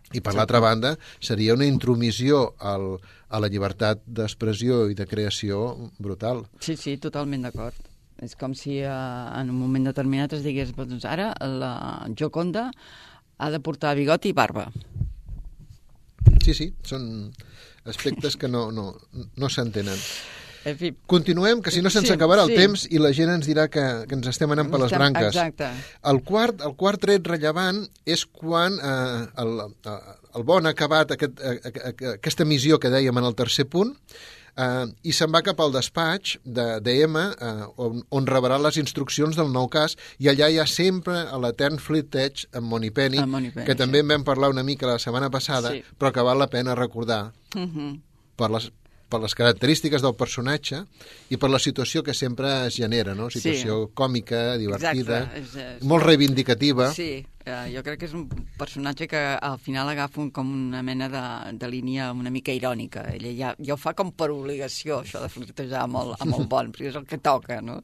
i 0.09 0.23
per 0.25 0.33
l'altra 0.33 0.57
banda 0.57 0.95
seria 1.21 1.53
una 1.53 1.67
intromissió 1.69 2.55
al, 2.65 2.95
a 3.29 3.41
la 3.41 3.49
llibertat 3.51 4.01
d'expressió 4.05 4.87
i 4.89 4.97
de 4.97 5.05
creació 5.05 5.91
brutal. 6.01 6.47
Sí, 6.65 6.73
sí, 6.79 6.95
totalment 6.97 7.45
d'acord. 7.45 7.77
És 8.25 8.33
com 8.35 8.55
si 8.57 8.79
eh, 8.81 8.89
en 8.89 9.53
un 9.53 9.59
moment 9.59 9.85
determinat 9.91 10.33
es 10.35 10.41
digués 10.43 10.73
doncs 10.75 11.05
ara 11.07 11.31
la 11.45 11.73
Joconda 12.17 12.69
ha 13.39 13.51
de 13.53 13.61
portar 13.63 13.93
bigoti 13.95 14.33
i 14.33 14.35
barba. 14.35 14.65
Sí, 16.43 16.55
sí, 16.57 16.67
són 16.83 17.29
aspectes 17.87 18.35
que 18.39 18.49
no, 18.49 18.69
no, 18.75 18.91
no 19.37 19.49
s'entenen. 19.49 19.97
En 20.65 20.77
fi, 20.77 20.93
Continuem, 21.07 21.61
que 21.61 21.71
si 21.71 21.81
no 21.81 21.89
se'ns 21.89 22.07
Sí, 22.07 22.13
acabarà 22.13 22.43
el 22.43 22.49
sí. 22.49 22.55
temps 22.55 22.87
i 22.91 22.97
la 22.99 23.11
gent 23.15 23.29
ens 23.29 23.47
dirà 23.47 23.67
que, 23.71 23.83
que 24.09 24.15
ens 24.15 24.27
estem 24.27 24.51
anant 24.51 24.69
per 24.71 24.79
les 24.81 24.91
branques. 24.91 25.29
Exacte. 25.35 25.69
El 26.11 26.21
quart, 26.23 26.61
el 26.61 26.75
quart 26.75 26.99
tret 26.99 27.27
rellevant 27.27 27.85
és 28.05 28.25
quan 28.25 28.75
eh, 28.79 29.27
el, 29.43 29.53
eh, 29.85 29.99
el 30.35 30.43
bon 30.43 30.65
ha 30.65 30.73
acabat 30.75 31.11
aquest, 31.15 31.39
eh, 31.39 31.59
eh, 31.63 32.13
aquesta 32.15 32.45
missió 32.45 32.79
que 32.79 32.89
dèiem 32.91 33.17
en 33.17 33.23
el 33.29 33.35
tercer 33.35 33.65
punt 33.71 33.95
eh, 34.59 34.85
i 35.03 35.13
se'n 35.15 35.31
va 35.31 35.41
cap 35.45 35.59
al 35.63 35.71
despatx 35.71 36.37
de 36.43 36.65
DM 36.83 37.15
eh, 37.23 37.53
on, 37.77 38.03
on 38.11 38.27
rebrà 38.27 38.59
les 38.59 38.77
instruccions 38.81 39.37
del 39.39 39.51
nou 39.53 39.69
cas 39.71 39.95
i 40.19 40.27
allà 40.27 40.49
hi 40.51 40.59
ha 40.59 40.67
sempre 40.67 41.23
l'etern 41.39 41.79
amb 41.79 42.67
Moneypenny, 42.67 43.17
Amb 43.23 43.31
Moneypenny, 43.31 43.65
que 43.65 43.75
també 43.75 43.99
en 44.03 44.07
vam 44.11 44.23
parlar 44.27 44.49
una 44.49 44.63
mica 44.63 44.87
la 44.87 44.99
setmana 44.99 45.29
passada, 45.29 45.71
Sí. 45.71 45.83
però 45.97 46.11
que 46.11 46.21
val 46.21 46.37
la 46.39 46.49
pena 46.49 46.75
recordar 46.75 47.31
Uh 47.55 47.61
-huh. 47.65 47.99
per 48.35 48.51
les, 48.51 48.71
per 49.09 49.19
les 49.23 49.33
característiques 49.35 50.03
del 50.05 50.13
personatge 50.15 50.83
i 51.33 51.37
per 51.41 51.49
la 51.49 51.59
situació 51.59 52.03
que 52.05 52.13
sempre 52.13 52.67
es 52.67 52.75
genera, 52.77 53.15
no? 53.17 53.27
Situació 53.33 53.79
sí. 53.87 53.91
còmica, 53.97 54.55
divertida, 54.61 55.23
Exacte, 55.25 55.39
és- 55.41 55.55
és- 55.79 55.83
molt 55.89 56.05
reivindicativa. 56.05 56.91
Sí, 56.93 57.25
eh, 57.45 57.57
jo 57.73 57.81
crec 57.83 57.99
que 57.99 58.05
és 58.05 58.13
un 58.13 58.27
personatge 58.57 59.07
que 59.09 59.17
al 59.41 59.57
final 59.59 59.89
agafa 59.89 60.21
un, 60.21 60.29
com 60.31 60.49
una 60.69 60.83
mena 60.83 61.09
de, 61.09 61.57
de 61.57 61.67
línia 61.73 62.11
una 62.13 62.29
mica 62.29 62.53
irònica. 62.53 63.07
Ella 63.15 63.33
ja, 63.33 63.55
ja 63.59 63.73
ho 63.73 63.77
fa 63.81 63.95
com 63.97 64.11
per 64.13 64.29
obligació, 64.31 65.01
això 65.01 65.21
de 65.25 65.29
flirtejar 65.33 65.83
amb 65.87 65.97
el, 66.03 66.13
amb 66.19 66.37
el 66.39 66.47
bon, 66.53 66.71
perquè 66.71 66.93
és 66.93 66.95
el 67.01 67.05
que 67.09 67.17
toca, 67.17 67.59
no? 67.61 67.81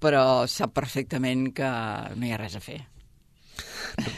Però 0.00 0.46
sap 0.48 0.74
perfectament 0.76 1.52
que 1.56 1.68
no 2.16 2.26
hi 2.26 2.32
ha 2.32 2.40
res 2.40 2.56
a 2.56 2.60
fer. 2.60 2.80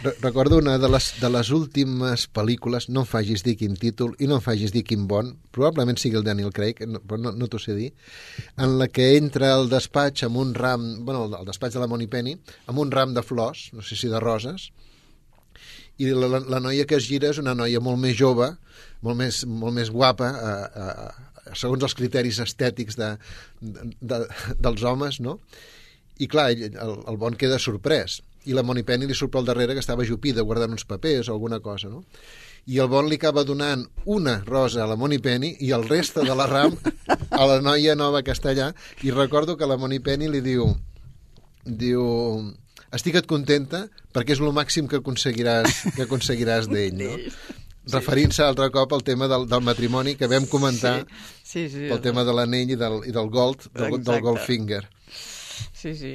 Re 0.02 0.12
recordo 0.20 0.58
una 0.58 0.76
de 0.78 0.88
les, 0.90 1.12
de 1.20 1.30
les 1.30 1.50
últimes 1.54 2.26
pel·lícules, 2.34 2.88
no 2.90 3.04
em 3.04 3.08
facis 3.08 3.44
dir 3.46 3.54
quin 3.60 3.76
títol 3.78 4.16
i 4.18 4.26
no 4.26 4.38
em 4.38 4.44
facis 4.44 4.74
dir 4.74 4.82
quin 4.86 5.06
bon, 5.10 5.30
probablement 5.54 6.00
sigui 6.00 6.18
el 6.18 6.26
Daniel 6.26 6.50
Craig, 6.54 6.82
no, 6.90 7.02
però 7.04 7.20
no, 7.22 7.34
no 7.38 7.48
t'ho 7.50 7.60
sé 7.62 7.76
dir, 7.76 7.92
en 8.58 8.78
la 8.80 8.88
que 8.90 9.12
entra 9.16 9.52
al 9.54 9.70
despatx 9.70 10.26
amb 10.26 10.40
un 10.42 10.54
ram, 10.58 10.88
bueno, 11.06 11.28
al 11.38 11.46
despatx 11.46 11.78
de 11.78 11.84
la 11.84 11.90
Moneypenny, 11.90 12.34
amb 12.66 12.82
un 12.82 12.90
ram 12.94 13.14
de 13.14 13.22
flors, 13.22 13.68
no 13.76 13.86
sé 13.86 13.98
si 14.00 14.10
de 14.10 14.20
roses, 14.22 14.70
i 15.98 16.10
la, 16.10 16.28
la, 16.30 16.42
la 16.46 16.60
noia 16.62 16.86
que 16.86 16.98
es 16.98 17.06
gira 17.10 17.32
és 17.32 17.40
una 17.42 17.56
noia 17.58 17.82
molt 17.82 17.98
més 18.02 18.14
jove, 18.18 18.52
molt 19.06 19.18
més, 19.18 19.42
molt 19.46 19.74
més 19.74 19.90
guapa, 19.94 20.28
eh, 20.30 20.84
eh, 20.84 21.54
segons 21.58 21.82
els 21.86 21.96
criteris 21.98 22.38
estètics 22.44 22.98
de, 22.98 23.14
de, 23.60 23.90
de, 24.00 24.20
dels 24.58 24.84
homes, 24.86 25.20
no? 25.24 25.38
I 26.18 26.26
clar, 26.30 26.50
el, 26.54 26.94
el 27.06 27.18
bon 27.18 27.36
queda 27.38 27.60
sorprès. 27.62 28.18
I 28.48 28.54
la 28.56 28.62
Moni 28.64 28.82
Penny 28.88 29.06
li 29.06 29.14
surt 29.16 29.32
pel 29.34 29.44
darrere 29.44 29.74
que 29.76 29.82
estava 29.84 30.06
jupida 30.08 30.42
guardant 30.46 30.72
uns 30.72 30.86
papers 30.88 31.28
o 31.28 31.34
alguna 31.36 31.60
cosa, 31.60 31.90
no? 31.92 32.02
I 32.68 32.78
el 32.82 32.88
bon 32.92 33.06
li 33.08 33.16
acaba 33.16 33.44
donant 33.48 33.84
una 34.04 34.38
rosa 34.44 34.82
a 34.84 34.88
la 34.88 34.96
Moni 34.96 35.18
Penny 35.24 35.54
i 35.64 35.70
el 35.76 35.86
reste 35.88 36.24
de 36.24 36.34
la 36.36 36.46
ram 36.48 36.74
a 37.30 37.46
la 37.48 37.60
noia 37.64 37.94
nova 37.96 38.22
que 38.24 38.32
està 38.34 38.50
allà. 38.52 38.70
I 39.04 39.12
recordo 39.14 39.56
que 39.56 39.68
la 39.68 39.76
Moni 39.80 40.00
Penny 40.04 40.28
li 40.32 40.40
diu 40.44 40.66
diu 41.64 42.02
estic 42.94 43.18
et 43.20 43.26
contenta 43.28 43.84
perquè 44.16 44.32
és 44.36 44.40
el 44.40 44.52
màxim 44.56 44.88
que 44.88 45.00
aconseguiràs, 45.02 45.82
que 45.96 46.06
aconseguiràs 46.06 46.68
d'ell, 46.72 46.96
no? 46.96 47.16
Referint-se 47.92 48.44
altre 48.44 48.68
cop 48.72 48.92
al 48.92 49.04
tema 49.04 49.28
del, 49.32 49.46
del 49.48 49.64
matrimoni 49.64 50.14
que 50.20 50.28
vam 50.28 50.44
comentar 50.48 51.06
Sí, 51.44 51.68
sí. 51.72 51.86
pel 51.88 52.02
tema 52.04 52.24
de 52.24 52.34
l'anell 52.36 52.74
i 52.74 52.76
del, 52.76 52.98
i 53.08 53.12
del 53.16 53.30
gold, 53.32 53.68
del, 53.72 53.94
del 53.94 54.00
Exacte. 54.02 54.20
Goldfinger. 54.26 54.82
Sí, 55.72 55.94
sí. 55.96 56.12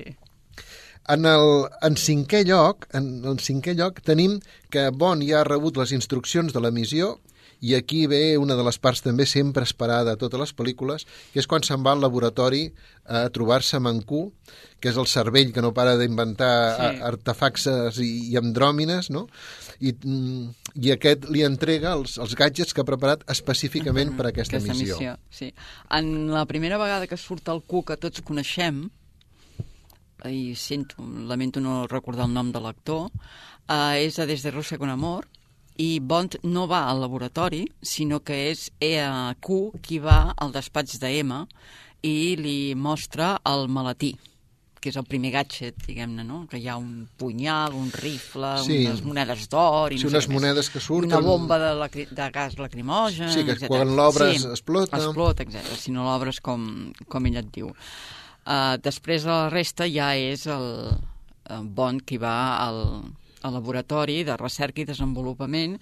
En 1.11 1.25
el 1.27 1.67
en 1.83 1.97
cinquè 1.99 2.45
lloc, 2.47 2.87
en 2.95 3.25
el 3.27 3.39
cinquè 3.43 3.75
lloc 3.75 3.99
tenim 4.07 4.37
que 4.71 4.87
Bond 4.95 5.25
ja 5.27 5.41
ha 5.41 5.47
rebut 5.47 5.75
les 5.81 5.91
instruccions 5.91 6.53
de 6.55 6.61
la 6.63 6.71
missió 6.71 7.17
i 7.63 7.75
aquí 7.75 8.07
ve 8.11 8.37
una 8.37 8.55
de 8.59 8.63
les 8.63 8.75
parts 8.79 8.99
també 9.03 9.23
sempre 9.25 9.63
esperada 9.63 10.13
a 10.13 10.19
totes 10.19 10.39
les 10.39 10.51
pel·lícules, 10.55 11.05
que 11.31 11.39
és 11.39 11.47
quan 11.47 11.63
se'n 11.63 11.83
va 11.83 11.93
al 11.95 12.01
laboratori 12.03 12.65
a 13.07 13.21
trobar-se 13.31 13.77
amb 13.79 13.87
en 13.87 14.01
Q, 14.03 14.19
que 14.83 14.91
és 14.91 14.97
el 14.99 15.07
cervell 15.07 15.53
que 15.55 15.63
no 15.63 15.71
para 15.73 15.93
d'inventar 15.99 16.55
Sí. 16.75 16.99
artefactes 17.07 17.99
i, 18.03 18.09
i 18.33 18.35
andròmines, 18.39 19.09
no? 19.15 19.29
I, 19.79 19.93
mm, 19.93 20.49
I 20.75 20.91
aquest 20.91 21.29
li 21.29 21.43
entrega 21.47 21.93
els, 21.93 22.17
els 22.17 22.35
gadgets 22.35 22.73
que 22.73 22.81
ha 22.81 22.87
preparat 22.87 23.23
específicament 23.31 24.11
per 24.17 24.25
a 24.25 24.29
aquesta, 24.33 24.59
missió. 24.59 24.97
missió. 24.97 25.15
Sí. 25.29 25.53
En 25.91 26.31
la 26.31 26.45
primera 26.45 26.77
vegada 26.77 27.07
que 27.07 27.15
surt 27.15 27.47
el 27.47 27.61
Q 27.63 27.83
que 27.85 27.95
tots 27.95 28.23
coneixem, 28.27 28.89
i 30.29 30.53
sento, 30.55 31.03
lamento 31.27 31.59
no 31.59 31.87
recordar 31.87 32.25
el 32.27 32.33
nom 32.33 32.51
de 32.51 32.59
l'actor, 32.63 33.09
eh, 33.67 34.03
és 34.05 34.19
a 34.19 34.25
Des 34.25 34.43
de 34.43 34.51
Rússia 34.51 34.77
con 34.77 34.89
Amor, 34.89 35.27
i 35.77 35.99
Bond 35.99 36.37
no 36.43 36.67
va 36.67 36.83
al 36.89 37.01
laboratori, 37.01 37.63
sinó 37.81 38.19
que 38.21 38.51
és 38.51 38.69
eh, 38.79 39.01
Q 39.41 39.71
qui 39.81 39.97
va 39.99 40.33
al 40.37 40.51
despatx 40.53 40.99
de 41.01 41.15
M 41.23 41.45
i 42.03 42.35
li 42.37 42.75
mostra 42.75 43.39
el 43.45 43.67
maletí 43.67 44.13
que 44.83 44.91
és 44.91 44.97
el 44.99 45.05
primer 45.07 45.29
gadget, 45.31 45.77
diguem-ne, 45.87 46.25
no? 46.27 46.41
Que 46.51 46.59
hi 46.59 46.65
ha 46.67 46.73
un 46.75 47.05
punyal, 47.15 47.71
un 47.71 47.87
rifle, 47.95 48.49
Sí. 48.65 48.81
unes 48.83 48.99
monedes 49.07 49.45
d'or... 49.47 49.93
Sí, 49.93 49.95
no 49.95 50.01
sé 50.01 50.07
unes 50.09 50.27
més. 50.27 50.33
monedes 50.35 50.69
que 50.69 50.81
surten. 50.83 51.07
una 51.13 51.21
bomba 51.23 51.57
de, 51.57 51.69
lacri... 51.79 52.03
de 52.11 52.25
gas 52.35 52.57
lacrimogen... 52.59 53.31
Sí, 53.31 53.45
que 53.45 53.55
etcètera. 53.55 53.69
quan 53.69 53.95
l'obres 53.95 54.43
explota. 54.43 54.99
Explota, 54.99 55.43
etc. 55.47 55.71
Si 55.79 55.95
no 55.95 56.03
l'obres 56.03 56.41
com, 56.43 56.91
com 57.07 57.25
ella 57.31 57.39
et 57.39 57.53
diu. 57.55 57.71
Uh, 58.43 58.75
després 58.83 59.23
de 59.23 59.31
la 59.31 59.49
resta 59.51 59.87
ja 59.87 60.09
és 60.19 60.47
el, 60.51 60.65
el 61.55 61.67
Bond 61.77 62.03
qui 62.03 62.17
va 62.19 62.35
al, 62.59 62.81
al 63.41 63.55
laboratori 63.55 64.23
de 64.27 64.35
recerca 64.39 64.83
i 64.83 64.87
desenvolupament 64.89 65.77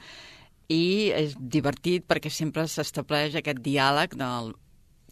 i 0.70 1.10
és 1.18 1.34
divertit 1.40 2.06
perquè 2.08 2.30
sempre 2.30 2.68
s'estableix 2.70 3.36
aquest 3.36 3.64
diàleg 3.66 4.14
del 4.20 4.54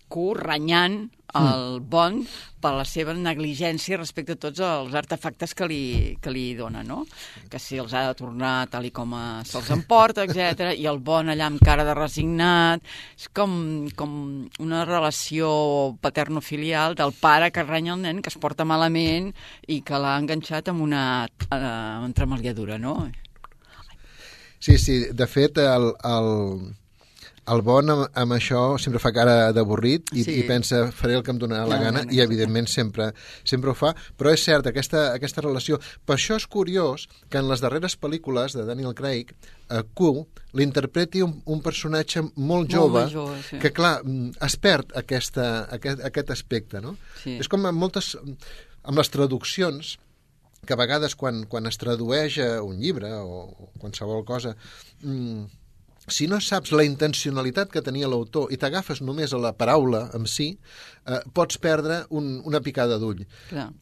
Q 0.09 0.33
renyant 0.39 1.03
el 1.37 1.79
Bond 1.85 2.25
per 2.59 2.71
la 2.73 2.85
seva 2.87 3.13
negligència 3.13 3.99
respecte 3.99 4.33
a 4.35 4.39
tots 4.41 4.61
els 4.65 4.95
artefactes 4.97 5.53
que 5.55 5.67
li, 5.69 5.83
que 6.21 6.31
li 6.33 6.55
dona, 6.57 6.81
no? 6.83 7.03
Que 7.51 7.61
si 7.61 7.77
els 7.79 7.93
ha 7.93 8.07
de 8.07 8.17
tornar 8.17 8.67
tal 8.71 8.87
i 8.89 8.91
com 8.95 9.13
eh, 9.15 9.43
se'ls 9.47 9.69
emporta, 9.75 10.25
etc. 10.25 10.73
I 10.73 10.87
el 10.89 10.99
Bond 11.05 11.31
allà 11.31 11.47
amb 11.47 11.61
cara 11.63 11.85
de 11.87 11.95
resignat. 11.97 12.83
És 13.15 13.29
com, 13.35 13.53
com 13.95 14.11
una 14.59 14.83
relació 14.89 15.51
paterno-filial 16.01 16.97
del 16.99 17.13
pare 17.21 17.53
que 17.53 17.63
renya 17.67 17.95
el 17.95 18.03
nen 18.03 18.23
que 18.25 18.33
es 18.33 18.39
porta 18.41 18.67
malament 18.67 19.31
i 19.67 19.81
que 19.85 20.01
l'ha 20.01 20.17
enganxat 20.19 20.73
amb 20.73 20.83
una 20.89 21.03
eh, 21.29 21.63
entremaliadura, 22.09 22.81
no? 22.81 22.99
Sí, 24.59 24.75
sí, 24.77 25.05
de 25.15 25.27
fet, 25.27 25.57
el, 25.63 25.93
el, 26.03 26.29
el 27.53 27.61
Bon 27.65 27.89
amb, 27.89 28.05
amb 28.19 28.35
això 28.35 28.61
sempre 28.81 29.01
fa 29.01 29.11
cara 29.15 29.51
d'avorrit 29.55 30.11
i, 30.13 30.23
Sí. 30.23 30.35
i 30.39 30.43
pensa 30.47 30.91
faré 30.95 31.15
el 31.17 31.23
que 31.23 31.31
em 31.33 31.39
donarà 31.41 31.65
la 31.67 31.79
gana 31.81 32.03
i 32.11 32.21
evidentment 32.21 32.67
sempre, 32.69 33.11
sempre 33.43 33.71
ho 33.71 33.75
fa, 33.77 33.93
però 34.17 34.33
és 34.33 34.43
cert, 34.43 34.67
aquesta, 34.69 35.13
aquesta 35.13 35.41
relació... 35.45 35.79
Per 36.05 36.15
això 36.17 36.37
és 36.39 36.45
curiós 36.47 37.07
que 37.29 37.39
en 37.41 37.49
les 37.49 37.61
darreres 37.63 37.97
pel·lícules 37.99 38.55
de 38.57 38.65
Daniel 38.67 38.93
Craig, 38.97 39.33
a 39.69 39.83
Q 39.83 40.25
l'interpreti 40.57 41.21
un, 41.21 41.39
un 41.45 41.61
personatge 41.61 42.21
molt 42.21 42.37
Molt 42.69 42.73
jove, 42.73 43.03
més 43.03 43.13
jove, 43.13 43.39
sí. 43.47 43.59
que 43.61 43.71
clar, 43.73 43.99
mm, 44.03 44.35
es 44.45 44.57
perd 44.57 44.93
aquesta, 44.97 45.47
aquest, 45.69 46.03
aquest 46.05 46.31
aspecte, 46.33 46.81
no? 46.81 46.95
Sí. 47.23 47.37
És 47.39 47.47
com 47.49 47.65
amb 47.69 47.77
moltes... 47.79 48.15
amb 48.83 48.97
les 48.97 49.09
traduccions, 49.11 49.97
que 50.65 50.73
a 50.73 50.77
vegades 50.79 51.15
quan, 51.15 51.43
quan 51.47 51.67
es 51.69 51.77
tradueix 51.79 52.39
a 52.43 52.49
un 52.65 52.79
llibre 52.81 53.11
o, 53.21 53.43
o 53.47 53.71
qualsevol 53.79 54.25
cosa, 54.27 54.55
mm, 55.03 55.45
si 56.11 56.27
no 56.27 56.39
saps 56.41 56.71
la 56.71 56.83
intencionalitat 56.83 57.71
que 57.71 57.81
tenia 57.85 58.07
l'autor 58.07 58.51
i 58.53 58.57
t'agafes 58.57 59.01
només 59.01 59.33
a 59.33 59.37
la 59.41 59.53
paraula 59.57 60.09
en 60.13 60.25
si, 60.27 60.57
eh, 61.07 61.19
pots 61.33 61.57
perdre 61.57 62.05
un, 62.09 62.41
una 62.45 62.61
picada 62.61 62.97
d'ull. 62.99 63.25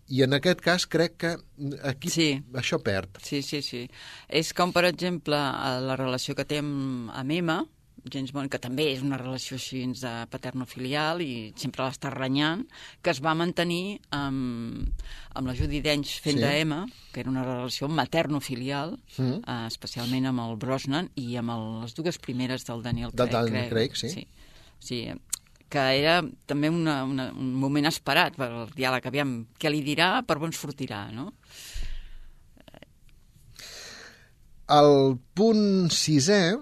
I 0.09 0.23
en 0.23 0.33
aquest 0.37 0.61
cas 0.61 0.85
crec 0.87 1.17
que 1.17 1.35
aquí 1.83 2.09
Sí. 2.09 2.29
això 2.53 2.81
perd. 2.83 3.17
Sí, 3.23 3.41
sí, 3.41 3.61
sí. 3.61 3.89
És 4.29 4.53
com, 4.53 4.71
per 4.73 4.85
exemple, 4.85 5.35
la 5.37 5.95
relació 5.95 6.35
que 6.35 6.45
té 6.45 6.59
amb, 6.59 7.09
amb 7.13 7.31
Emma, 7.31 7.65
James 8.13 8.31
Bond, 8.35 8.49
que 8.51 8.59
també 8.59 8.85
és 8.93 9.01
una 9.03 9.17
relació 9.17 9.55
així 9.57 9.83
de 10.01 10.11
paterno-filial 10.31 11.21
i 11.21 11.53
sempre 11.55 11.85
l'està 11.85 12.09
renyant, 12.13 12.65
que 13.01 13.11
es 13.13 13.21
va 13.23 13.33
mantenir 13.35 13.99
amb, 14.11 14.89
amb 15.35 15.47
la 15.47 15.55
Judy 15.55 15.81
Dench 15.81 16.17
fent 16.23 16.37
Sí. 16.37 16.43
d'Emma, 16.43 16.85
que 17.13 17.21
era 17.21 17.29
una 17.29 17.43
relació 17.43 17.87
materno-filial, 17.87 18.97
Mm. 19.17 19.41
eh, 19.47 19.67
especialment 19.67 20.25
amb 20.27 20.39
el 20.45 20.55
Brosnan 20.57 21.09
i 21.15 21.35
amb 21.37 21.49
el, 21.51 21.81
les 21.81 21.93
dues 21.95 22.17
primeres 22.17 22.65
del 22.65 22.81
Daniel 22.83 23.11
Del 23.13 23.29
Craig. 23.29 23.45
Daniel 23.51 23.69
crec. 23.69 23.93
Craig, 23.93 23.95
sí. 23.95 24.09
sí. 24.09 24.27
Sí, 24.79 24.99
que 25.69 25.79
era 25.99 26.21
també 26.45 26.69
una, 26.69 27.03
una, 27.03 27.31
un 27.33 27.53
moment 27.55 27.85
esperat 27.89 28.35
per 28.37 28.47
al 28.51 28.69
diàleg, 28.75 29.05
aviam, 29.09 29.47
què 29.59 29.69
li 29.71 29.81
dirà, 29.83 30.21
per 30.25 30.37
on 30.37 30.51
sortirà, 30.53 31.11
no? 31.11 31.33
El 34.67 35.17
punt 35.33 35.87
sisè 35.95 36.57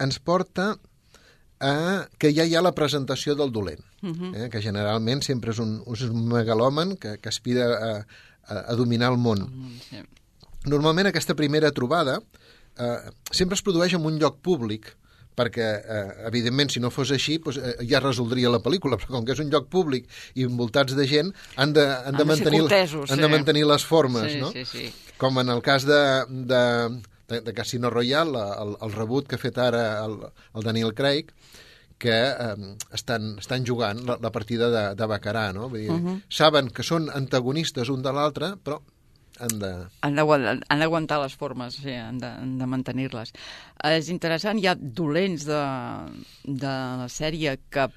ens 0.00 0.18
porta 0.18 0.72
a 1.60 2.06
que 2.18 2.30
ja 2.32 2.46
hi 2.48 2.54
ha 2.56 2.62
la 2.64 2.72
presentació 2.72 3.34
del 3.36 3.52
dolent, 3.52 3.82
Mhm. 4.02 4.34
eh, 4.34 4.48
que 4.48 4.62
generalment 4.64 5.20
sempre 5.22 5.52
és 5.52 5.58
un, 5.60 5.82
és 5.92 6.02
un 6.08 6.26
megalòman 6.28 6.96
que, 6.96 7.18
que 7.20 7.28
aspira 7.28 7.66
a, 7.76 7.90
a, 8.48 8.54
a 8.72 8.74
dominar 8.76 9.12
el 9.12 9.18
món. 9.18 9.44
Mm, 9.44 9.80
Sí. 9.90 10.00
Normalment 10.66 11.06
aquesta 11.08 11.34
primera 11.34 11.70
trobada 11.72 12.18
eh, 12.78 13.10
sempre 13.30 13.54
es 13.56 13.62
produeix 13.62 13.92
en 13.94 14.04
un 14.06 14.18
lloc 14.18 14.40
públic, 14.40 14.96
perquè, 15.36 15.66
eh, 15.84 16.26
evidentment, 16.28 16.70
si 16.70 16.80
no 16.80 16.90
fos 16.90 17.10
així, 17.12 17.38
doncs, 17.38 17.56
eh, 17.58 17.76
ja 17.88 18.00
resoldria 18.00 18.50
la 18.52 18.60
pel·lícula, 18.60 18.96
però 19.00 19.08
com 19.18 19.24
que 19.24 19.32
és 19.32 19.40
un 19.40 19.50
lloc 19.52 19.68
públic 19.68 20.08
i 20.34 20.44
envoltats 20.44 20.94
de 20.96 21.06
gent, 21.06 21.32
han 21.56 21.72
de, 21.72 21.84
han 21.86 22.02
de, 22.02 22.08
Han 22.08 22.16
de 22.16 22.24
mantenir, 22.24 22.60
han 22.72 22.88
sí. 23.06 23.20
de 23.20 23.28
mantenir 23.28 23.66
les 23.66 23.84
formes, 23.84 24.32
sí, 24.32 24.38
no? 24.40 24.50
Sí, 24.52 24.64
sí, 24.64 24.92
Com 25.18 25.38
en 25.38 25.48
el 25.50 25.60
cas 25.62 25.84
de, 25.84 26.24
de, 26.28 27.00
de, 27.30 27.40
de 27.46 27.56
Casino 27.56 27.90
Royale, 27.90 28.44
el, 28.64 28.76
el 28.82 28.94
rebut 28.94 29.28
que 29.28 29.38
ha 29.38 29.42
fet 29.42 29.58
ara 29.62 29.84
el, 30.04 30.20
el 30.54 30.66
Daniel 30.66 30.94
Craig, 30.98 31.32
que 32.00 32.16
eh, 32.30 32.76
estan, 32.96 33.34
estan 33.38 33.66
jugant 33.66 34.00
la, 34.08 34.16
la 34.20 34.32
partida 34.32 34.70
de, 34.72 34.84
de 34.96 35.08
Bacarà, 35.10 35.50
no? 35.56 35.68
Vull 35.68 35.84
dir, 35.84 35.90
uh 35.92 36.00
-huh. 36.00 36.16
Saben 36.28 36.70
que 36.70 36.82
són 36.82 37.10
antagonistes 37.12 37.92
un 37.92 38.02
de 38.02 38.12
l'altre, 38.12 38.56
però 38.56 38.80
han 39.40 39.58
de... 39.58 39.72
Han 40.00 40.80
d'aguantar 40.80 41.20
les 41.22 41.34
formes, 41.36 41.76
sí, 41.76 41.92
han 41.92 42.18
de, 42.18 42.26
han 42.26 42.58
de 42.58 42.66
mantenir-les. 42.66 43.32
És 43.84 44.08
interessant, 44.08 44.58
hi 44.58 44.66
ha 44.66 44.76
dolents 44.76 45.46
de, 45.48 45.62
de 46.44 46.74
la 47.02 47.08
sèrie 47.08 47.56
que 47.70 47.88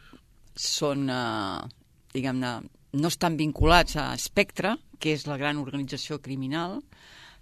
són, 0.55 1.09
eh, 1.09 1.67
diguem-ne, 2.13 2.53
no 2.93 3.07
estan 3.07 3.37
vinculats 3.37 3.97
a 3.97 4.11
Spectre, 4.17 4.75
que 4.99 5.15
és 5.17 5.25
la 5.27 5.37
gran 5.37 5.57
organització 5.57 6.19
criminal, 6.23 6.81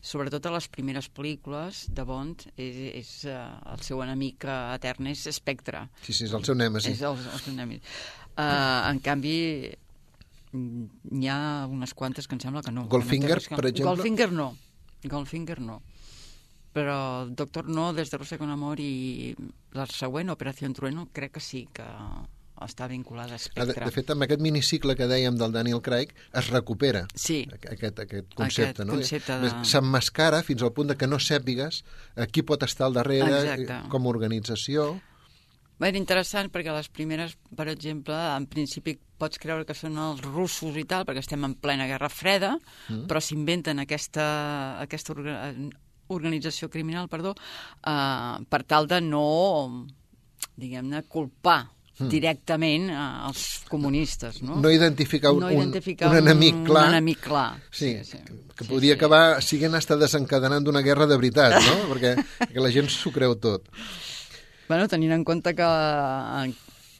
sobretot 0.01 0.45
a 0.49 0.55
les 0.55 0.67
primeres 0.73 1.07
pel·lícules 1.13 1.85
de 1.93 2.05
Bond, 2.07 2.47
és, 2.57 2.79
és 2.97 3.11
eh, 3.29 3.37
el 3.73 3.83
seu 3.85 4.01
enemic 4.03 4.47
eh, 4.49 4.57
etern 4.77 5.11
és 5.11 5.27
Spectre. 5.37 5.85
Sí, 6.01 6.11
sí, 6.13 6.25
és 6.25 6.33
el 6.37 6.45
seu 6.47 6.57
nèmesi. 6.57 6.95
És 6.95 7.05
el, 7.05 7.21
el 7.21 7.43
seu 7.43 7.53
enemic. 7.53 7.85
Uh, 8.31 8.89
en 8.89 9.01
canvi, 9.03 9.35
mm, 10.55 10.89
n'hi 11.13 11.29
ha 11.29 11.67
unes 11.69 11.93
quantes 11.93 12.27
que 12.27 12.37
em 12.37 12.41
sembla 12.43 12.63
que 12.65 12.73
no. 12.73 12.87
Goldfinger, 12.89 13.37
que 13.45 13.53
no 13.53 13.61
per 13.61 13.69
exemple? 13.69 13.91
Goldfinger 13.91 14.29
no. 14.33 14.51
Goldfinger 15.05 15.59
no. 15.61 15.81
Però 16.71 17.27
Doctor 17.27 17.67
No, 17.67 17.89
des 17.93 18.09
de 18.09 18.17
Rosa 18.17 18.37
con 18.39 18.49
Amor 18.49 18.79
i 18.79 19.35
la 19.75 19.85
següent, 19.91 20.31
Operació 20.31 20.71
Trueno, 20.73 21.09
crec 21.11 21.35
que 21.35 21.43
sí 21.43 21.65
que 21.73 21.85
està 22.65 22.87
vinculada 22.87 23.35
a 23.35 23.39
Ah, 23.55 23.65
De, 23.65 23.73
de 23.73 23.91
fet, 23.91 24.09
amb 24.13 24.23
aquest 24.23 24.41
minicicle 24.41 24.95
que 24.95 25.07
dèiem 25.07 25.35
del 25.37 25.51
Daniel 25.51 25.81
Craig 25.81 26.13
es 26.33 26.49
recupera 26.49 27.05
Sí. 27.15 27.47
aquest, 27.53 27.99
aquest 27.99 28.33
concepte. 28.33 28.71
Aquest 28.81 28.87
no? 28.87 28.93
concepte 28.93 29.39
de- 29.39 29.53
S'emmascara 29.65 30.43
fins 30.43 30.61
al 30.63 30.73
punt 30.73 30.89
de 30.89 30.97
que 30.97 31.07
no 31.07 31.17
sàpigues 31.19 31.83
eh, 32.15 32.27
qui 32.27 32.43
pot 32.43 32.63
estar 32.63 32.85
al 32.87 32.93
darrere 32.93 33.41
Exacte. 33.41 33.73
eh, 33.73 33.89
com 33.89 34.05
a 34.05 34.09
organització. 34.09 35.01
Era 35.81 35.97
interessant 35.97 36.51
perquè 36.53 36.69
les 36.75 36.89
primeres, 36.93 37.37
per 37.57 37.67
exemple, 37.67 38.13
en 38.13 38.45
principi 38.45 38.99
pots 39.17 39.39
creure 39.41 39.65
que 39.65 39.73
són 39.73 39.97
els 39.97 40.21
russos 40.21 40.75
i 40.77 40.83
tal, 40.85 41.05
perquè 41.05 41.23
estem 41.23 41.43
en 41.43 41.55
plena 41.55 41.87
Guerra 41.89 42.09
Freda, 42.09 42.51
mm. 42.89 43.07
però 43.09 43.19
s'inventen 43.19 43.79
aquesta, 43.81 44.79
aquesta 44.79 45.13
orga, 45.13 45.53
organització 46.13 46.69
criminal 46.69 47.07
perdó, 47.09 47.33
eh, 47.33 48.45
per 48.47 48.63
tal 48.63 48.85
de 48.87 49.01
no, 49.01 49.87
diguem-ne, 50.55 51.03
culpar 51.09 51.71
directament 51.99 52.89
eh, 52.89 53.01
els 53.27 53.43
comunistes, 53.69 54.41
no? 54.45 54.59
No 54.61 54.71
identificar 54.73 55.33
un, 55.35 55.43
no 55.43 55.51
un, 55.51 55.59
identificar 55.59 56.11
un 56.11 56.17
enemic 56.21 56.63
clar. 56.69 56.85
Un 56.87 56.95
enemic 56.95 57.21
clar. 57.25 57.49
Sí, 57.69 57.93
que 58.55 58.67
podria 58.69 58.95
acabar 58.97 59.41
siguent 59.45 59.75
estar 59.79 59.99
desencadenant 60.01 60.67
una 60.71 60.81
guerra 60.85 61.07
de 61.09 61.19
veritat, 61.19 61.59
no? 61.67 61.77
perquè, 61.91 62.15
perquè 62.39 62.63
la 62.63 62.73
gent 62.73 62.89
s'ho 62.91 63.13
creu 63.13 63.37
tot. 63.41 63.67
Bueno, 64.69 64.87
tenint 64.87 65.11
en 65.17 65.25
compte 65.27 65.53
que 65.57 65.67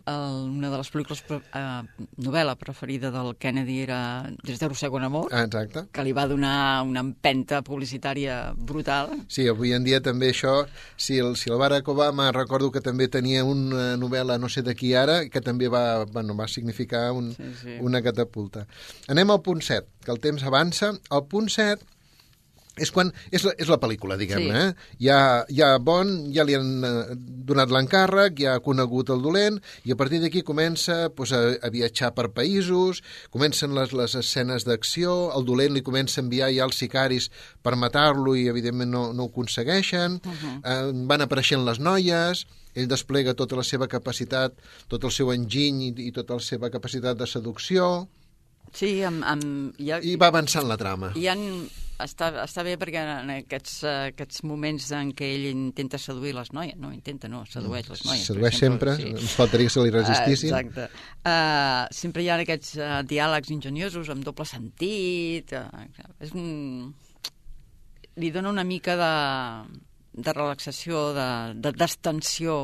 el, 0.06 0.50
una 0.50 0.70
de 0.72 0.78
les 0.78 0.90
pel·lícules, 0.94 1.22
pre- 1.28 1.42
eh, 1.54 2.08
novel·la 2.18 2.56
preferida 2.60 3.12
del 3.12 3.36
Kennedy 3.38 3.80
era 3.82 4.30
Des 4.44 4.60
de 4.60 4.68
Rossego 4.68 4.98
en 4.98 5.04
Amor, 5.04 5.30
Ah, 5.32 5.44
exacte. 5.44 5.86
que 5.92 6.04
li 6.04 6.12
va 6.14 6.28
donar 6.28 6.82
una 6.84 7.00
empenta 7.00 7.62
publicitària 7.62 8.54
brutal. 8.56 9.12
Sí, 9.28 9.48
avui 9.48 9.74
en 9.74 9.84
dia 9.84 10.02
també 10.02 10.30
això, 10.32 10.66
si 10.98 11.20
el, 11.20 11.36
si 11.36 11.50
el 11.52 11.58
Barack 11.58 11.88
Obama 11.88 12.32
recordo 12.32 12.72
que 12.72 12.82
també 12.82 13.08
tenia 13.08 13.44
una 13.44 13.96
novel·la 13.98 14.38
no 14.40 14.50
sé 14.50 14.62
de 14.62 14.76
qui 14.76 14.94
ara, 14.96 15.28
que 15.30 15.42
també 15.42 15.68
va, 15.68 16.06
bueno, 16.06 16.36
va 16.36 16.48
significar 16.48 17.12
un, 17.12 17.34
Sí, 17.36 17.54
sí. 17.62 17.78
una 17.82 18.02
catapulta. 18.02 18.68
Anem 19.08 19.30
al 19.32 19.42
punt 19.42 19.62
7, 19.62 19.88
que 20.06 20.12
el 20.12 20.20
temps 20.20 20.44
avança. 20.44 20.92
El 21.12 21.24
punt 21.28 21.50
7 21.50 21.84
és 22.80 22.88
quan 22.96 23.10
és 23.36 23.44
la, 23.44 23.52
és 23.60 23.68
la 23.68 23.78
pel·lícula, 23.82 24.16
diguem-ne. 24.16 24.60
Sí. 24.62 24.68
Eh? 24.72 24.92
Ja, 25.04 25.20
ja 25.52 25.74
Bon, 25.84 26.08
ja 26.32 26.46
li 26.48 26.56
han 26.56 26.86
eh, 26.88 27.16
donat 27.50 27.72
l'encàrrec, 27.74 28.38
ja 28.40 28.56
ha 28.56 28.64
conegut 28.64 29.12
el 29.12 29.24
dolent, 29.24 29.58
i 29.84 29.92
a 29.92 29.98
partir 30.00 30.22
d'aquí 30.24 30.44
comença 30.48 31.10
pues, 31.16 31.34
a, 31.36 31.42
a 31.60 31.72
viatjar 31.74 32.14
per 32.16 32.30
països, 32.32 33.02
comencen 33.34 33.76
les, 33.76 33.92
les 33.98 34.16
escenes 34.22 34.64
d'acció, 34.68 35.34
el 35.36 35.44
dolent 35.48 35.76
li 35.76 35.84
comença 35.84 36.22
a 36.22 36.24
enviar 36.24 36.52
ja 36.56 36.70
els 36.70 36.80
sicaris 36.80 37.28
per 37.62 37.76
matar-lo 37.76 38.38
i 38.40 38.48
evidentment 38.48 38.92
no, 38.94 39.04
no 39.12 39.28
ho 39.28 39.34
aconsegueixen, 39.34 40.22
uh 40.24 40.32
-huh. 40.32 40.56
eh, 40.64 41.06
van 41.12 41.28
apareixent 41.28 41.68
les 41.68 41.80
noies, 41.80 42.46
ell 42.74 42.88
desplega 42.88 43.36
tota 43.36 43.60
la 43.60 43.68
seva 43.68 43.88
capacitat, 43.88 44.56
tot 44.88 45.04
el 45.04 45.12
seu 45.12 45.34
enginy 45.34 45.90
i, 45.90 45.94
i 46.08 46.12
tota 46.12 46.40
la 46.40 46.40
seva 46.40 46.70
capacitat 46.70 47.18
de 47.18 47.28
seducció, 47.28 48.08
Sí, 48.76 49.02
amb, 49.04 49.24
amb, 49.28 49.80
hi 49.82 49.92
ha, 49.92 50.00
i 50.04 50.16
va 50.20 50.32
avançant 50.32 50.68
la 50.70 50.78
trama. 50.80 51.12
hi 51.20 51.28
ha, 51.28 51.36
està, 52.06 52.30
està 52.44 52.64
bé 52.66 52.78
perquè 52.82 53.02
en 53.04 53.32
aquests, 53.34 53.76
aquests 53.90 54.44
moments 54.48 54.88
en 54.98 55.12
què 55.18 55.28
ell 55.36 55.48
intenta 55.52 56.00
seduir 56.02 56.34
les 56.38 56.52
noies, 56.56 56.78
no, 56.82 56.92
intenta, 56.96 57.30
no, 57.32 57.44
sedueix 57.50 57.90
les 57.92 58.04
noies. 58.08 58.26
Sedueix 58.32 58.58
sempre, 58.58 58.96
exemple, 58.98 59.22
ens 59.22 59.38
faltaria 59.38 59.70
que 59.70 59.76
se 59.76 59.86
li 59.86 59.94
resistissin. 59.94 60.56
Uh, 60.56 60.64
exacte. 60.64 60.88
Uh, 61.22 61.86
sempre 62.02 62.26
hi 62.26 62.32
ha 62.32 62.40
aquests 62.42 62.74
uh, 62.80 62.90
diàlegs 63.08 63.54
enginyosos 63.54 64.12
amb 64.14 64.26
doble 64.28 64.48
sentit. 64.50 65.56
Uh, 65.56 66.12
és 66.24 66.36
un... 66.36 66.92
Li 68.20 68.32
dona 68.34 68.52
una 68.52 68.66
mica 68.68 68.98
de, 69.00 69.14
de 70.20 70.34
relaxació, 70.36 71.12
de, 71.16 71.28
de 71.64 71.72
destensió 71.80 72.58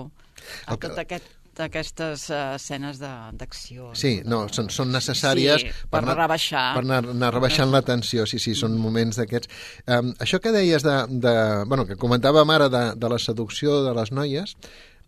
a 0.67 0.75
El 0.75 0.81
tot 0.83 0.99
aquest 1.01 1.36
d'aquestes 1.57 2.27
uh, 2.29 2.55
escenes 2.55 2.99
de- 3.01 3.31
d'acció. 3.39 3.89
Sí, 3.97 4.21
no, 4.25 4.43
són, 4.53 4.69
són 4.73 4.91
necessàries 4.93 5.61
Sí, 5.65 5.71
per 5.91 6.03
rebaixar. 6.05 6.73
per 6.77 6.83
anar, 6.85 7.01
anar 7.13 7.31
rebaixant 7.33 7.71
la 7.73 7.81
tensió, 7.81 8.25
sí, 8.29 8.39
sí, 8.39 8.53
són 8.55 8.77
moments 8.77 9.17
d'aquests. 9.19 9.49
Um, 9.87 10.13
això 10.23 10.39
que 10.43 10.53
deies 10.55 10.83
de, 10.85 10.97
de... 11.09 11.33
Bueno, 11.67 11.85
que 11.89 11.97
comentàvem 11.99 12.49
ara 12.55 12.69
de, 12.69 12.83
de 12.95 13.09
la 13.09 13.19
seducció 13.19 13.81
de 13.87 13.93
les 13.97 14.11
noies, 14.11 14.55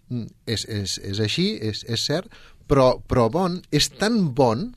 mm, 0.09 0.25
és, 0.45 0.65
és, 0.65 0.97
és 1.13 1.19
així, 1.23 1.51
és, 1.61 1.85
és 1.87 2.03
cert, 2.09 2.27
però, 2.69 2.95
però 3.07 3.29
bon, 3.33 3.61
és 3.71 3.89
tan 3.97 4.33
bon 4.37 4.71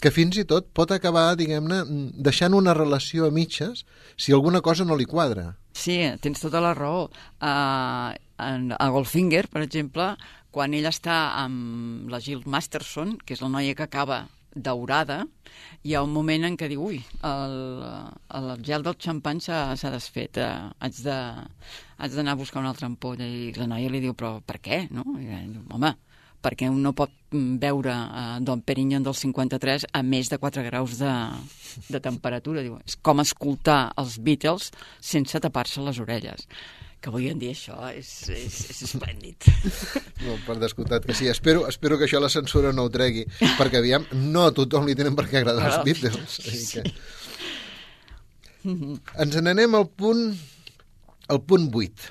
que 0.00 0.08
fins 0.12 0.38
i 0.40 0.46
tot 0.48 0.70
pot 0.72 0.90
acabar, 0.96 1.34
diguem-ne, 1.36 1.82
mm, 1.84 2.10
deixant 2.24 2.54
una 2.56 2.72
relació 2.72 3.26
a 3.28 3.30
mitges 3.30 3.84
si 4.16 4.32
alguna 4.32 4.60
cosa 4.64 4.84
no 4.88 4.96
li 4.96 5.04
quadra. 5.04 5.50
Sí, 5.76 6.00
tens 6.20 6.40
tota 6.42 6.60
la 6.60 6.72
raó. 6.74 7.04
Uh, 7.40 8.10
en, 8.40 8.70
a 8.72 8.88
Goldfinger, 8.92 9.46
per 9.52 9.62
exemple, 9.62 10.14
quan 10.50 10.74
ell 10.74 10.88
està 10.90 11.16
amb 11.40 12.10
la 12.10 12.20
Jill 12.22 12.44
Masterson, 12.46 13.16
que 13.24 13.36
és 13.36 13.42
la 13.42 13.50
noia 13.52 13.76
que 13.78 13.86
acaba 13.86 14.24
daurada, 14.50 15.24
hi 15.86 15.94
ha 15.94 16.02
un 16.02 16.12
moment 16.12 16.44
en 16.48 16.56
què 16.58 16.68
diu, 16.70 16.82
ui, 16.90 16.98
el, 17.26 17.56
el 18.36 18.50
gel 18.66 18.82
del 18.86 18.98
xampany 18.98 19.40
s'ha 19.44 19.92
desfet, 19.94 20.40
eh, 20.42 20.50
haig 20.82 21.02
d'anar 21.06 22.34
a 22.34 22.40
buscar 22.40 22.62
una 22.62 22.72
altra 22.74 22.90
ampolla, 22.90 23.26
i 23.26 23.52
la 23.56 23.68
noia 23.70 23.90
li 23.92 24.02
diu, 24.02 24.16
però 24.18 24.40
per 24.42 24.58
què, 24.62 24.86
no? 24.90 25.06
I 25.20 25.28
diu, 25.30 25.62
home, 25.70 25.94
perquè 26.42 26.68
un 26.72 26.80
no 26.82 26.94
pot 26.96 27.12
veure 27.32 27.92
uh, 27.92 28.36
Don 28.40 28.62
Perignon 28.64 29.04
del 29.04 29.14
53 29.14 29.86
a 29.92 30.02
més 30.02 30.30
de 30.32 30.38
4 30.40 30.64
graus 30.66 30.96
de, 30.98 31.12
de 31.92 32.00
temperatura. 32.02 32.64
Diu, 32.64 32.78
és 32.86 32.96
com 32.96 33.20
escoltar 33.20 33.92
els 34.00 34.16
Beatles 34.24 34.70
sense 35.04 35.40
tapar-se 35.44 35.84
les 35.84 36.00
orelles 36.00 36.48
que 37.00 37.08
avui 37.08 37.30
en 37.32 37.38
dia 37.40 37.54
això 37.56 37.78
és, 37.90 38.08
és, 38.28 38.58
és 38.74 38.82
esplèndid. 38.90 39.48
No, 40.20 40.34
per 40.44 40.58
descomptat 40.60 41.06
que 41.08 41.14
sí. 41.16 41.30
Espero, 41.32 41.64
espero 41.70 41.96
que 41.96 42.04
això 42.04 42.20
la 42.20 42.28
censura 42.28 42.74
no 42.76 42.84
ho 42.84 42.90
tregui, 42.92 43.22
perquè 43.56 43.80
aviam, 43.80 44.04
no 44.12 44.44
a 44.44 44.52
tothom 44.52 44.84
li 44.84 44.92
tenen 44.98 45.16
per 45.16 45.24
què 45.30 45.40
agradar 45.40 45.70
els 45.70 45.78
Beatles. 45.86 46.34
Sí. 46.44 46.82
Que... 46.82 46.82
Ens 49.24 49.38
n'anem 49.40 49.78
al 49.78 49.88
punt 49.88 50.26
al 51.30 51.40
punt 51.46 51.70
8. 51.72 52.10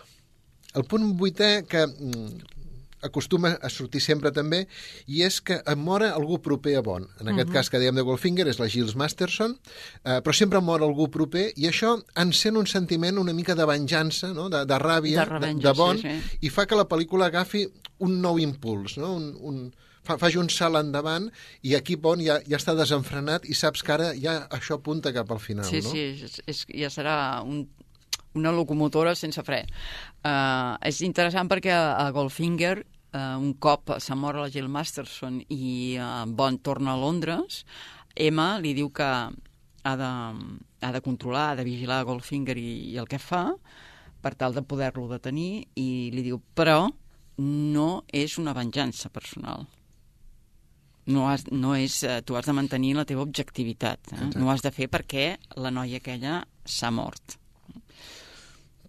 El 0.80 0.86
punt 0.90 1.06
8è 1.20 1.52
que 1.70 1.86
mm, 1.86 2.59
acostuma 3.02 3.56
a 3.62 3.70
sortir 3.70 4.02
sempre 4.04 4.32
també, 4.36 4.66
i 5.08 5.24
és 5.26 5.40
que 5.42 5.60
mora 5.78 6.12
algú 6.16 6.40
proper 6.44 6.78
a 6.80 6.84
Bond. 6.86 7.08
En 7.20 7.28
aquest 7.28 7.50
uh 7.50 7.52
-huh. 7.52 7.54
cas 7.54 7.70
que 7.70 7.80
dèiem 7.80 7.96
de 7.96 8.02
Goldfinger 8.02 8.48
és 8.48 8.60
la 8.60 8.68
Giles 8.68 8.96
Masterson, 8.96 9.58
eh, 10.04 10.22
però 10.24 10.34
sempre 10.34 10.62
mor 10.62 10.82
algú 10.82 11.10
proper, 11.10 11.52
i 11.56 11.68
això 11.68 12.02
encén 12.16 12.58
un 12.58 12.68
sentiment 12.68 13.18
una 13.18 13.34
mica 13.34 13.56
de 13.56 13.66
venjança, 13.66 14.34
no? 14.34 14.50
de, 14.50 14.66
de 14.66 14.78
ràbia, 14.78 15.26
de, 15.26 15.26
revenja, 15.26 15.62
de, 15.62 15.74
de 15.74 15.74
Bond, 15.74 16.02
sí, 16.02 16.08
sí. 16.08 16.38
i 16.42 16.50
fa 16.50 16.66
que 16.66 16.76
la 16.76 16.88
pel·lícula 16.88 17.26
agafi 17.26 17.68
un 18.00 18.22
nou 18.22 18.40
impuls, 18.40 18.98
no? 18.98 19.16
un, 19.16 19.36
un, 19.40 19.74
fa, 20.04 20.18
faci 20.18 20.40
un 20.42 20.50
salt 20.50 20.80
endavant 20.80 21.30
i 21.68 21.76
aquí 21.76 21.96
Bond 21.96 22.24
ja, 22.26 22.40
ja 22.48 22.60
està 22.60 22.76
desenfrenat 22.78 23.48
i 23.50 23.58
saps 23.58 23.84
que 23.86 23.96
ara 23.96 24.14
ja 24.18 24.42
això 24.56 24.80
apunta 24.80 25.14
cap 25.16 25.32
al 25.32 25.42
final, 25.44 25.68
sí, 25.70 25.84
no? 25.84 25.92
Sí, 25.92 26.06
sí, 26.18 26.44
és, 26.48 26.66
ja 26.84 26.90
serà 26.94 27.16
un, 27.46 27.68
una 28.38 28.52
locomotora 28.52 29.16
sense 29.16 29.44
fre. 29.46 29.64
Uh, 30.22 30.76
és 30.86 31.02
interessant 31.06 31.50
perquè 31.50 31.74
a, 31.74 31.96
a 32.04 32.10
Goldfinger 32.16 32.78
uh, 32.80 33.38
un 33.40 33.54
cop 33.62 33.96
s'ha 33.98 34.18
mort 34.20 34.40
la 34.42 34.50
Jill 34.54 34.70
Masterson 34.70 35.40
i 35.50 35.98
uh, 35.98 36.26
Bond 36.28 36.62
torna 36.66 36.94
a 36.94 37.00
Londres, 37.00 37.64
Emma 38.16 38.58
li 38.60 38.74
diu 38.76 38.92
que 38.94 39.10
ha 39.10 39.96
de, 39.96 40.12
ha 40.84 40.92
de 40.92 41.02
controlar, 41.02 41.52
ha 41.52 41.60
de 41.60 41.68
vigilar 41.68 42.04
Goldfinger 42.06 42.58
i, 42.60 42.70
i 42.94 42.98
el 43.00 43.08
que 43.10 43.22
fa 43.22 43.48
per 44.20 44.36
tal 44.36 44.54
de 44.54 44.66
poder-lo 44.68 45.08
detenir 45.08 45.66
i 45.80 46.10
li 46.12 46.26
diu, 46.26 46.42
però 46.54 46.90
no 47.40 47.90
és 48.12 48.36
una 48.38 48.54
venjança 48.54 49.08
personal. 49.10 49.64
No, 51.10 51.24
has, 51.32 51.48
no 51.50 51.72
és, 51.74 52.02
tu 52.28 52.36
has 52.38 52.46
de 52.46 52.54
mantenir 52.54 52.92
la 52.98 53.08
teva 53.08 53.24
objectivitat. 53.24 54.12
Eh? 54.12 54.28
No 54.36 54.52
has 54.52 54.62
de 54.62 54.74
fer 54.76 54.90
perquè 54.92 55.32
la 55.58 55.72
noia 55.74 56.04
aquella 56.04 56.44
s'ha 56.68 56.92
mort 56.94 57.39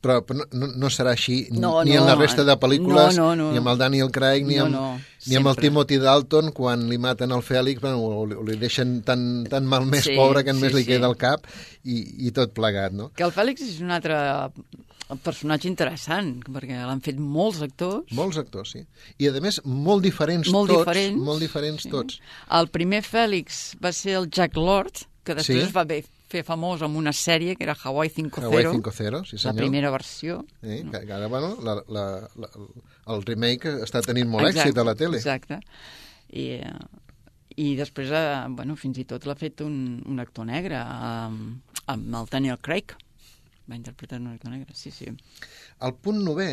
però 0.01 0.19
no, 0.35 0.47
no, 0.57 0.71
no 0.81 0.91
serà 0.93 1.15
així 1.17 1.43
no, 1.53 1.73
ni 1.85 1.95
no, 1.95 2.03
en 2.03 2.09
la 2.09 2.17
resta 2.19 2.45
de 2.49 2.57
pel·lícules, 2.61 3.19
no, 3.19 3.31
no, 3.35 3.47
no. 3.47 3.53
ni 3.53 3.61
amb 3.61 3.73
el 3.73 3.81
Daniel 3.81 4.11
Craig, 4.15 4.47
ni 4.49 4.59
amb, 4.63 4.73
no, 4.75 4.85
no, 4.97 5.17
ni 5.29 5.39
amb 5.39 5.51
el 5.53 5.59
Timothy 5.61 6.01
Dalton, 6.01 6.53
quan 6.57 6.87
li 6.91 6.99
maten 7.01 7.35
el 7.37 7.45
Fèlix, 7.45 7.83
bueno, 7.85 8.01
o, 8.01 8.27
li, 8.29 8.39
o 8.39 8.45
li 8.47 8.57
deixen 8.61 9.01
tan, 9.07 9.27
tan 9.51 9.69
malmès 9.69 10.09
sí, 10.09 10.17
pobre 10.19 10.45
que 10.47 10.57
només 10.57 10.73
sí, 10.73 10.81
li 10.81 10.87
queda 10.89 11.05
sí. 11.05 11.11
el 11.13 11.19
cap 11.21 11.51
i, 11.85 11.99
i 12.29 12.33
tot 12.37 12.55
plegat, 12.57 12.97
no? 12.97 13.11
Que 13.17 13.27
el 13.29 13.35
Fèlix 13.37 13.67
és 13.67 13.83
un 13.85 13.93
altre 13.97 14.17
personatge 15.25 15.67
interessant, 15.69 16.37
perquè 16.47 16.79
l'han 16.87 17.03
fet 17.03 17.19
molts 17.19 17.61
actors. 17.67 18.13
Molts 18.15 18.39
actors, 18.41 18.77
sí. 18.77 18.85
I, 19.19 19.29
a 19.29 19.43
més, 19.43 19.59
molt 19.65 20.05
diferents 20.07 20.51
molt 20.55 20.71
tots. 20.71 20.85
Diferents, 20.85 21.23
molt 21.27 21.43
diferents 21.43 21.85
sí. 21.87 21.91
tots. 21.93 22.21
El 22.61 22.71
primer 22.73 23.03
Fèlix 23.07 23.61
va 23.83 23.93
ser 23.97 24.17
el 24.21 24.31
Jack 24.31 24.57
Lord, 24.61 25.05
que 25.27 25.37
després 25.37 25.67
sí. 25.67 25.75
va 25.75 25.85
fer 25.89 26.05
famós 26.47 26.83
amb 26.87 26.99
una 27.01 27.13
sèrie 27.17 27.57
que 27.59 27.67
era 27.67 27.75
Hawaii 27.75 28.11
5.0. 28.15 28.47
Hawaii 28.47 28.69
5.0, 28.71 29.23
sí 29.27 29.37
senyor. 29.37 29.55
La 29.55 29.59
primera 29.59 29.91
versió. 29.91 30.41
Sí, 30.63 30.81
que, 30.91 31.03
que 31.07 31.13
ara, 31.13 31.29
bueno, 31.33 31.57
la, 31.67 31.75
la, 31.89 32.05
la, 32.41 32.51
el 33.15 33.25
remake 33.27 33.75
està 33.85 34.03
tenint 34.07 34.31
molt 34.31 34.47
exacte, 34.49 34.71
èxit 34.71 34.81
a 34.81 34.87
la 34.87 34.95
tele. 34.99 35.19
Exacte. 35.19 35.61
I, 36.31 36.47
i 37.59 37.69
després, 37.79 38.13
eh, 38.15 38.27
bueno, 38.57 38.79
fins 38.79 39.03
i 39.03 39.07
tot 39.11 39.27
l'ha 39.27 39.37
fet 39.39 39.65
un, 39.67 39.77
un 40.07 40.23
actor 40.23 40.47
negre, 40.49 40.79
amb, 40.79 41.81
amb 41.91 42.21
el 42.23 42.31
Daniel 42.31 42.61
Craig. 42.63 42.95
Va 43.71 43.79
interpretar 43.79 44.19
un 44.23 44.31
actor 44.33 44.55
negre, 44.55 44.75
sí, 44.75 44.95
sí. 44.95 45.11
El 45.83 45.99
punt 46.03 46.23
novè 46.27 46.53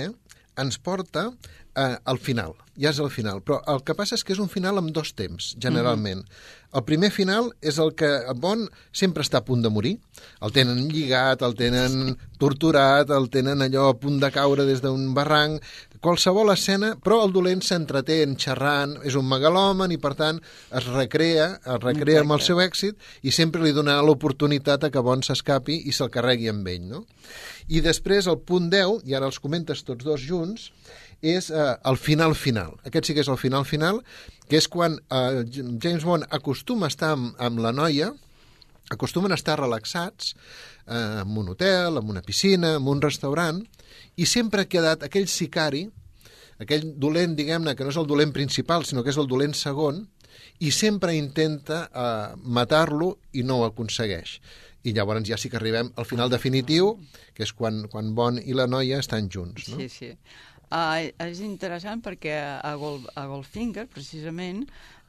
ens 0.57 0.77
porta 0.77 1.29
eh, 1.77 1.95
al 2.03 2.19
final, 2.19 2.55
ja 2.77 2.91
és 2.91 2.99
el 3.03 3.11
final, 3.13 3.43
però 3.45 3.59
el 3.73 3.83
que 3.85 3.95
passa 3.97 4.17
és 4.17 4.23
que 4.25 4.33
és 4.33 4.41
un 4.41 4.49
final 4.51 4.81
amb 4.81 4.93
dos 4.95 5.13
temps, 5.17 5.55
generalment. 5.61 6.23
Mm 6.23 6.25
-hmm. 6.25 6.65
El 6.77 6.83
primer 6.83 7.09
final 7.15 7.47
és 7.61 7.77
el 7.79 7.93
que 7.95 8.09
Bond 8.35 8.67
sempre 8.91 9.23
està 9.23 9.39
a 9.39 9.45
punt 9.45 9.63
de 9.63 9.69
morir. 9.69 9.93
El 10.41 10.51
tenen 10.51 10.89
lligat, 10.91 11.41
el 11.41 11.55
tenen 11.55 12.17
torturat, 12.37 13.09
el 13.09 13.29
tenen 13.29 13.63
allò 13.63 13.89
a 13.89 13.97
punt 13.97 14.19
de 14.19 14.31
caure 14.31 14.65
des 14.65 14.81
d'un 14.81 15.13
barranc, 15.13 15.63
qualsevol 16.03 16.51
escena, 16.53 16.93
però 17.03 17.21
el 17.25 17.33
dolent 17.35 17.63
s'entreté 17.65 18.21
en 18.25 18.35
xerrant, 18.39 18.97
és 19.07 19.17
un 19.19 19.27
megalòman 19.29 19.91
i 19.93 19.99
per 20.01 20.13
tant 20.19 20.39
es 20.77 20.87
recrea, 20.91 21.49
es 21.59 21.81
recrea 21.83 22.21
Exacte. 22.21 22.25
amb 22.25 22.35
el 22.37 22.45
seu 22.45 22.61
èxit 22.63 23.27
i 23.27 23.33
sempre 23.35 23.63
li 23.63 23.73
dona 23.75 23.99
l'oportunitat 24.05 24.87
a 24.87 24.91
que 24.93 25.03
Bond 25.03 25.27
s'escapi 25.27 25.81
i 25.89 25.95
se'l 25.95 26.11
carregui 26.13 26.51
amb 26.51 26.67
ell, 26.67 26.87
no? 26.91 27.03
I 27.67 27.81
després 27.83 28.29
el 28.31 28.39
punt 28.47 28.69
10, 28.71 29.03
i 29.09 29.17
ara 29.17 29.27
els 29.27 29.41
comentes 29.43 29.83
tots 29.83 30.05
dos 30.05 30.23
junts, 30.23 30.71
és 31.21 31.49
eh, 31.49 31.73
el 31.89 31.97
final 31.97 32.35
final. 32.37 32.77
Aquest 32.85 33.09
sí 33.09 33.17
que 33.17 33.23
és 33.25 33.31
el 33.31 33.39
final 33.41 33.65
final, 33.65 34.03
que 34.47 34.59
és 34.61 34.69
quan 34.71 34.99
eh, 34.99 35.43
James 35.81 36.05
Bond 36.05 36.27
acostuma 36.29 36.87
a 36.87 36.93
estar 36.93 37.15
amb, 37.15 37.33
amb 37.41 37.59
la 37.63 37.73
noia, 37.73 38.13
acostumen 38.89 39.31
a 39.31 39.37
estar 39.39 39.59
relaxats 39.59 40.33
eh, 40.85 41.21
en 41.21 41.37
un 41.37 41.49
hotel, 41.49 41.97
en 41.97 42.09
una 42.09 42.21
piscina, 42.21 42.75
en 42.75 42.87
un 42.87 43.01
restaurant, 43.01 43.63
i 44.15 44.25
sempre 44.25 44.63
ha 44.63 44.71
quedat 44.71 45.03
aquell 45.07 45.27
sicari, 45.31 45.85
aquell 46.61 46.93
dolent, 46.97 47.35
diguem-ne, 47.37 47.75
que 47.75 47.85
no 47.85 47.93
és 47.93 47.99
el 47.99 48.07
dolent 48.09 48.33
principal, 48.33 48.85
sinó 48.85 49.03
que 49.03 49.13
és 49.13 49.19
el 49.19 49.29
dolent 49.29 49.55
segon, 49.57 50.05
i 50.59 50.71
sempre 50.73 51.13
intenta 51.17 51.83
eh, 51.87 52.39
matar-lo 52.43 53.17
i 53.33 53.43
no 53.45 53.61
ho 53.61 53.67
aconsegueix. 53.67 54.39
I 54.87 54.93
llavors 54.95 55.25
ja 55.27 55.37
sí 55.37 55.51
que 55.51 55.57
arribem 55.59 55.91
al 55.99 56.05
final 56.07 56.31
definitiu, 56.31 56.95
que 57.35 57.43
és 57.45 57.53
quan, 57.53 57.85
quan 57.91 58.13
Bond 58.15 58.41
i 58.45 58.55
la 58.55 58.69
noia 58.69 59.01
estan 59.03 59.27
junts. 59.29 59.67
No? 59.73 59.81
Sí, 59.81 59.89
sí. 59.91 60.13
Uh, 60.67 61.07
és 61.23 61.39
interessant 61.45 62.01
perquè 62.03 62.33
a, 62.59 62.73
Gol, 62.75 62.99
a 63.15 63.23
Goldfinger, 63.29 63.85
precisament, 63.87 64.65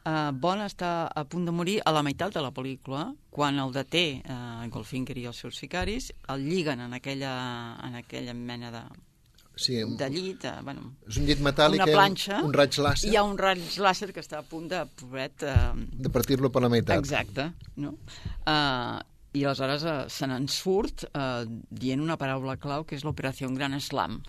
uh, 0.09 0.31
Bond 0.33 0.65
està 0.65 0.93
a 1.13 1.25
punt 1.29 1.45
de 1.45 1.53
morir 1.53 1.77
a 1.85 1.93
la 1.93 2.03
meitat 2.07 2.33
de 2.35 2.41
la 2.45 2.51
pel·lícula, 2.57 3.11
quan 3.31 3.59
el 3.61 3.75
deté 3.75 4.23
uh, 4.25 4.65
Goldfinger 4.73 5.19
i 5.21 5.27
els 5.31 5.43
seus 5.45 5.61
sicaris, 5.61 6.09
el 6.33 6.47
lliguen 6.49 6.81
en 6.87 6.97
aquella, 6.97 7.35
en 7.85 7.99
aquella 8.01 8.35
mena 8.35 8.73
de, 8.73 8.83
sí, 9.55 9.83
de 10.01 10.09
llit, 10.15 10.49
uh, 10.49 10.63
bueno, 10.65 10.95
és 11.09 11.21
un 11.21 11.29
llit 11.29 11.45
metàl·lic, 11.45 11.85
una 11.85 11.93
planxa, 11.93 12.41
un 12.47 12.57
raig 12.57 12.81
làser. 12.81 13.13
Hi 13.13 13.21
ha 13.21 13.27
un 13.29 13.37
raig 13.39 13.79
làser 13.85 14.11
que 14.17 14.25
està 14.25 14.41
a 14.41 14.47
punt 14.49 14.67
de, 14.73 14.83
pobret... 15.03 15.45
Uh, 15.45 15.77
de 16.09 16.11
partir-lo 16.15 16.51
per 16.55 16.65
la 16.65 16.73
meitat. 16.73 16.99
Exacte, 16.99 17.51
no? 17.77 17.95
Uh, 18.49 18.99
I 19.37 19.45
aleshores 19.45 19.85
uh, 19.85 20.01
se 20.09 20.27
n'en 20.27 20.49
surt 20.49 21.05
uh, 21.13 21.45
dient 21.69 22.01
una 22.01 22.17
paraula 22.17 22.57
clau 22.57 22.89
que 22.89 22.97
és 22.97 23.05
l'operació 23.05 23.53
Gran 23.55 23.77
Slam. 23.79 24.23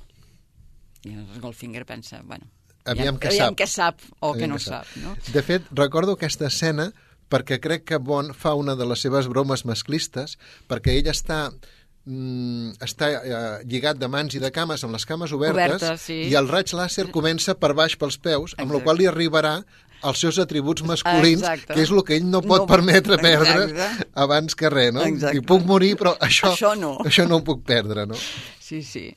I 1.08 1.14
llavors 1.16 1.40
Goldfinger 1.40 1.86
pensa, 1.88 2.20
bueno, 2.28 2.50
aviam, 2.86 3.16
ja, 3.16 3.20
que, 3.20 3.28
aviam 3.28 3.50
sap. 3.54 3.58
que 3.58 3.68
sap 3.68 4.00
o 4.20 4.32
aviam 4.34 4.40
que 4.40 4.48
no 4.48 4.56
que 4.56 4.64
sap. 4.64 4.86
sap. 4.88 4.98
no? 5.04 5.16
De 5.34 5.42
fet, 5.44 5.64
recordo 5.72 6.14
aquesta 6.18 6.48
escena 6.48 6.92
perquè 7.30 7.60
crec 7.62 7.84
que 7.86 7.98
Bond 8.02 8.34
fa 8.34 8.56
una 8.58 8.76
de 8.76 8.86
les 8.90 9.02
seves 9.06 9.28
bromes 9.30 9.62
masclistes, 9.66 10.38
perquè 10.68 10.96
ell 10.98 11.10
està 11.12 11.52
mm, 12.06 12.80
està 12.86 13.10
eh, 13.12 13.42
lligat 13.70 14.00
de 14.02 14.08
mans 14.10 14.34
i 14.34 14.42
de 14.42 14.50
cames 14.56 14.84
amb 14.84 14.96
les 14.98 15.06
cames 15.06 15.34
obertes 15.36 15.76
Obertes, 15.84 16.02
sí. 16.08 16.24
i 16.32 16.34
el 16.40 16.50
raig 16.50 16.74
làser 16.74 17.10
comença 17.14 17.54
per 17.60 17.76
baix 17.78 17.96
pels 18.02 18.18
peus, 18.18 18.56
amb 18.58 18.74
la 18.74 18.82
qual 18.82 18.98
li 18.98 19.06
arribarà 19.10 19.60
els 20.00 20.22
seus 20.24 20.38
atributs 20.40 20.82
masculins, 20.88 21.42
Exacte. 21.44 21.74
que 21.76 21.82
és 21.84 21.90
el 21.92 22.02
que 22.08 22.16
ell 22.16 22.26
no 22.32 22.40
pot 22.42 22.62
No, 22.64 22.68
permetre 22.70 23.18
perdre 23.20 23.66
exacte. 23.66 24.08
abans 24.16 24.56
que 24.56 24.70
res, 24.72 24.94
no? 24.96 25.04
Exacte. 25.04 25.38
I 25.38 25.42
puc 25.44 25.66
morir, 25.68 25.98
però 26.00 26.14
això, 26.28 26.54
Això 26.56 26.72
no. 26.80 26.94
això 27.04 27.28
no 27.28 27.42
ho 27.42 27.44
puc 27.44 27.66
perdre, 27.68 28.06
no? 28.08 28.16
Sí, 28.64 28.82
sí. 28.82 29.10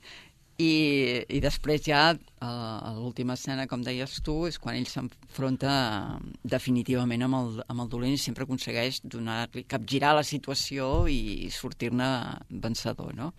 I, 0.60 1.24
i 1.32 1.38
després 1.40 1.80
ja, 1.86 2.12
l'última 2.98 3.34
escena, 3.38 3.64
com 3.70 3.82
deies 3.82 4.18
tu, 4.24 4.34
és 4.46 4.58
quan 4.60 4.76
ell 4.76 4.86
s'enfronta 4.86 5.72
definitivament 6.44 7.24
amb 7.24 7.38
el, 7.38 7.50
amb 7.72 7.84
el 7.84 7.90
dolent 7.90 8.14
i 8.14 8.20
sempre 8.20 8.44
aconsegueix 8.44 9.00
donar-li, 9.02 9.64
capgirar 9.64 10.12
la 10.18 10.26
situació 10.26 11.08
i 11.08 11.48
sortir-ne 11.50 12.08
vencedor, 12.62 13.14
no? 13.16 13.32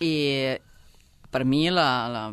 I 0.00 0.14
per 1.30 1.44
mi 1.44 1.66
la, 1.68 1.88
la, 2.08 2.24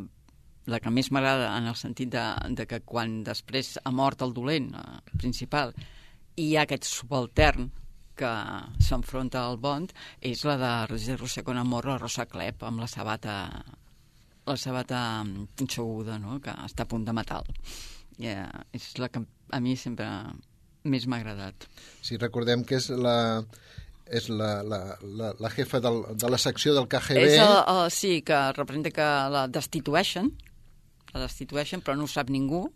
la 0.71 0.79
que 0.79 0.93
més 0.93 1.11
m'agrada 1.11 1.51
en 1.57 1.67
el 1.69 1.77
sentit 1.77 2.13
de, 2.13 2.25
de 2.57 2.65
que 2.69 2.81
quan 2.87 3.21
després 3.27 3.75
ha 3.83 3.91
mort 3.91 4.23
el 4.25 4.33
dolent 4.33 4.71
eh, 4.73 4.85
principal 5.19 5.75
i 6.35 6.51
hi 6.51 6.55
ha 6.55 6.63
aquest 6.65 6.87
subaltern 6.87 7.69
que 8.17 8.31
s'enfronta 8.83 9.43
al 9.45 9.59
Bond 9.61 9.93
és 10.21 10.43
la 10.47 10.55
de 10.61 10.71
Roger 10.91 11.19
Roser 11.19 11.43
con 11.47 11.59
Amor, 11.61 11.87
la 11.89 11.99
Rosa 12.01 12.25
Clep, 12.29 12.63
amb 12.63 12.83
la 12.83 12.87
sabata 12.91 13.35
la 14.45 14.57
sabata 14.61 14.99
punxeguda, 15.57 16.19
no?, 16.21 16.39
que 16.41 16.53
està 16.67 16.85
a 16.85 16.89
punt 16.89 17.05
de 17.05 17.13
matar-lo. 17.17 17.53
Yeah, 18.21 18.45
és 18.75 18.93
la 19.01 19.09
que 19.11 19.23
a 19.25 19.59
mi 19.59 19.73
sempre 19.75 20.07
més 20.85 21.07
m'ha 21.09 21.19
agradat. 21.19 21.65
Sí, 22.05 22.19
recordem 22.21 22.63
que 22.67 22.77
és 22.77 22.91
la, 22.93 23.17
és 24.05 24.29
la, 24.29 24.51
la, 24.63 24.79
la, 25.01 25.31
la 25.41 25.51
jefa 25.51 25.81
del, 25.83 26.03
de 26.13 26.29
la 26.31 26.39
secció 26.41 26.75
del 26.77 26.87
KGB. 26.91 27.25
És 27.25 27.39
el, 27.41 27.55
el, 27.73 27.83
sí, 27.91 28.19
que 28.25 28.39
representa 28.53 28.93
que 28.93 29.07
la 29.33 29.45
destitueixen, 29.51 30.31
la 31.13 31.25
destitueixen, 31.25 31.81
però 31.81 31.97
no 31.97 32.05
ho 32.05 32.11
sap 32.11 32.29
ningú, 32.33 32.67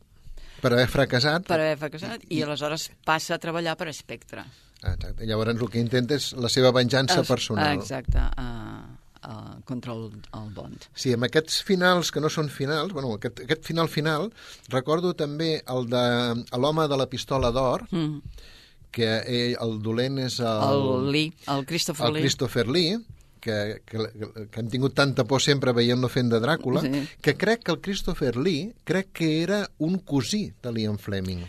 per 0.60 0.73
haver 0.73 0.89
fracassat. 0.91 1.45
per 1.47 1.60
haver 1.62 1.78
fracassat, 1.80 2.25
i, 2.28 2.39
i 2.39 2.41
aleshores 2.43 2.89
passa 3.08 3.38
a 3.38 3.39
treballar 3.41 3.78
per 3.80 3.93
Spectre. 3.95 4.43
Exacte. 4.83 5.25
Llavors 5.27 5.55
el 5.59 5.69
que 5.69 5.79
intenta 5.81 6.15
és 6.15 6.31
la 6.39 6.49
seva 6.49 6.71
venjança 6.71 7.19
Es- 7.21 7.27
personal. 7.27 7.77
Exacte, 7.77 8.17
uh, 8.17 8.85
uh, 9.27 9.61
contra 9.65 9.91
el, 9.93 10.05
el 10.33 10.53
Bond. 10.55 10.85
Sí, 10.95 11.11
amb 11.13 11.27
aquests 11.27 11.61
finals 11.67 12.11
que 12.11 12.21
no 12.23 12.29
són 12.31 12.47
finals, 12.49 12.93
bueno, 12.95 13.13
aquest, 13.17 13.41
aquest 13.43 13.65
final 13.67 13.89
final, 13.91 14.31
recordo 14.69 15.13
també 15.13 15.61
el 15.67 15.89
de 15.91 16.05
l'home 16.57 16.87
de 16.87 16.97
la 16.97 17.09
pistola 17.11 17.51
d'or, 17.51 17.87
Mm. 17.91 18.21
que 18.91 19.09
ell, 19.27 19.57
el 19.61 19.81
dolent 19.85 20.17
és 20.19 20.39
el, 20.39 20.63
El 20.71 21.11
Lee, 21.11 21.33
el 21.47 21.65
Christopher 21.65 22.07
el 22.07 22.13
Lee. 22.13 22.21
Christopher 22.23 22.67
Lee, 22.67 22.97
que, 23.39 23.81
que, 23.85 23.97
que 24.51 24.59
hem 24.59 24.67
tingut 24.69 24.95
tanta 24.97 25.23
por 25.23 25.39
sempre 25.41 25.71
veient-lo 25.71 26.09
fent 26.09 26.27
de 26.31 26.39
Dràcula, 26.41 26.81
Sí. 26.81 27.03
que 27.21 27.35
crec 27.37 27.63
que 27.63 27.71
el 27.71 27.79
Christopher 27.81 28.35
Lee 28.35 28.73
crec 28.83 29.11
que 29.13 29.43
era 29.43 29.69
un 29.77 29.99
cosí 29.99 30.53
de 30.63 30.71
l'Ian 30.73 30.97
Fleming. 30.97 31.45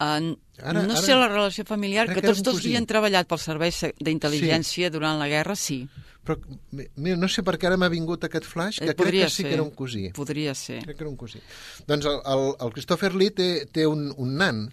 Uh, 0.00 0.34
Ara- 0.58 0.82
no 0.82 0.92
ara- 0.92 1.00
sé 1.00 1.14
la 1.14 1.28
relació 1.28 1.64
familiar, 1.64 2.06
crec 2.08 2.20
que 2.20 2.26
tots 2.28 2.42
dos 2.42 2.56
havien 2.58 2.84
treballat 2.86 3.28
pels 3.30 3.42
serveis 3.46 3.74
se- 3.76 3.94
d'intel·ligència 4.02 4.90
durant 4.90 5.18
la 5.18 5.28
guerra, 5.28 5.54
sí. 5.56 5.88
Però, 6.24 6.36
mi- 6.72 6.86
mira, 6.96 7.16
no 7.16 7.28
sé 7.28 7.42
per 7.46 7.54
què 7.58 7.66
ara 7.68 7.76
m'ha 7.76 7.88
vingut 7.88 8.24
aquest 8.24 8.44
flash, 8.44 8.78
que 8.78 8.84
Eh, 8.84 8.88
crec 8.88 8.96
podria 8.96 9.24
que 9.26 9.30
sí 9.30 9.42
ser. 9.42 9.48
que 9.48 9.54
era 9.54 9.62
un 9.62 9.70
cosí. 9.70 10.10
Podria 10.12 10.54
ser, 10.54 10.82
Crec 10.84 10.96
que 10.96 11.04
era 11.04 11.10
un 11.10 11.16
cosí. 11.16 11.38
Doncs 11.86 12.06
el, 12.06 12.18
el, 12.24 12.54
el 12.60 12.72
Christopher 12.72 13.14
Lee 13.14 13.30
té, 13.30 13.66
té 13.70 13.86
un, 13.86 14.12
un 14.16 14.36
nan, 14.36 14.72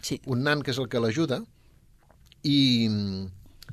sí. 0.00 0.20
un 0.26 0.42
nan 0.42 0.62
que 0.62 0.70
és 0.72 0.78
el 0.78 0.88
que 0.88 0.98
l'ajuda, 1.00 1.42
i 2.42 2.88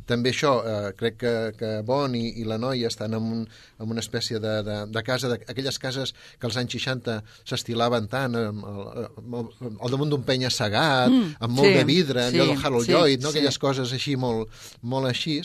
també 0.09 0.33
això, 0.33 0.53
eh, 0.67 0.91
crec 0.99 1.17
que, 1.21 1.33
que 1.57 1.71
Bon 1.87 2.15
i, 2.17 2.25
i 2.41 2.47
la 2.47 2.59
noia 2.61 2.89
estan 2.91 3.15
en, 3.15 3.29
un, 3.37 3.43
en 3.79 3.93
una 3.95 4.03
espècie 4.03 4.41
de, 4.43 4.55
de, 4.67 4.77
de 4.91 5.03
casa, 5.05 5.31
de, 5.31 5.39
aquelles 5.47 5.79
cases 5.79 6.13
que 6.39 6.49
als 6.49 6.59
anys 6.59 6.75
60 6.75 7.19
s'estilaven 7.49 8.09
tant, 8.11 8.35
amb 8.39 8.67
el, 8.67 9.07
amb 9.23 9.37
el, 9.39 9.77
al 9.79 9.95
damunt 9.95 10.11
d'un 10.13 10.27
penya 10.27 10.51
segat, 10.53 11.13
Mm, 11.13 11.35
amb 11.45 11.55
molt 11.57 11.69
sí, 11.69 11.77
de 11.77 11.83
vidre, 11.87 12.25
allò 12.27 12.43
sí, 12.45 12.49
del 12.51 12.65
Harold 12.65 12.85
sí, 12.85 12.91
Lloyd, 12.93 13.21
no? 13.21 13.31
sí. 13.31 13.37
aquelles 13.37 13.59
coses 13.61 13.93
així 13.95 14.15
molt, 14.19 14.51
molt 14.81 15.09
així, 15.09 15.39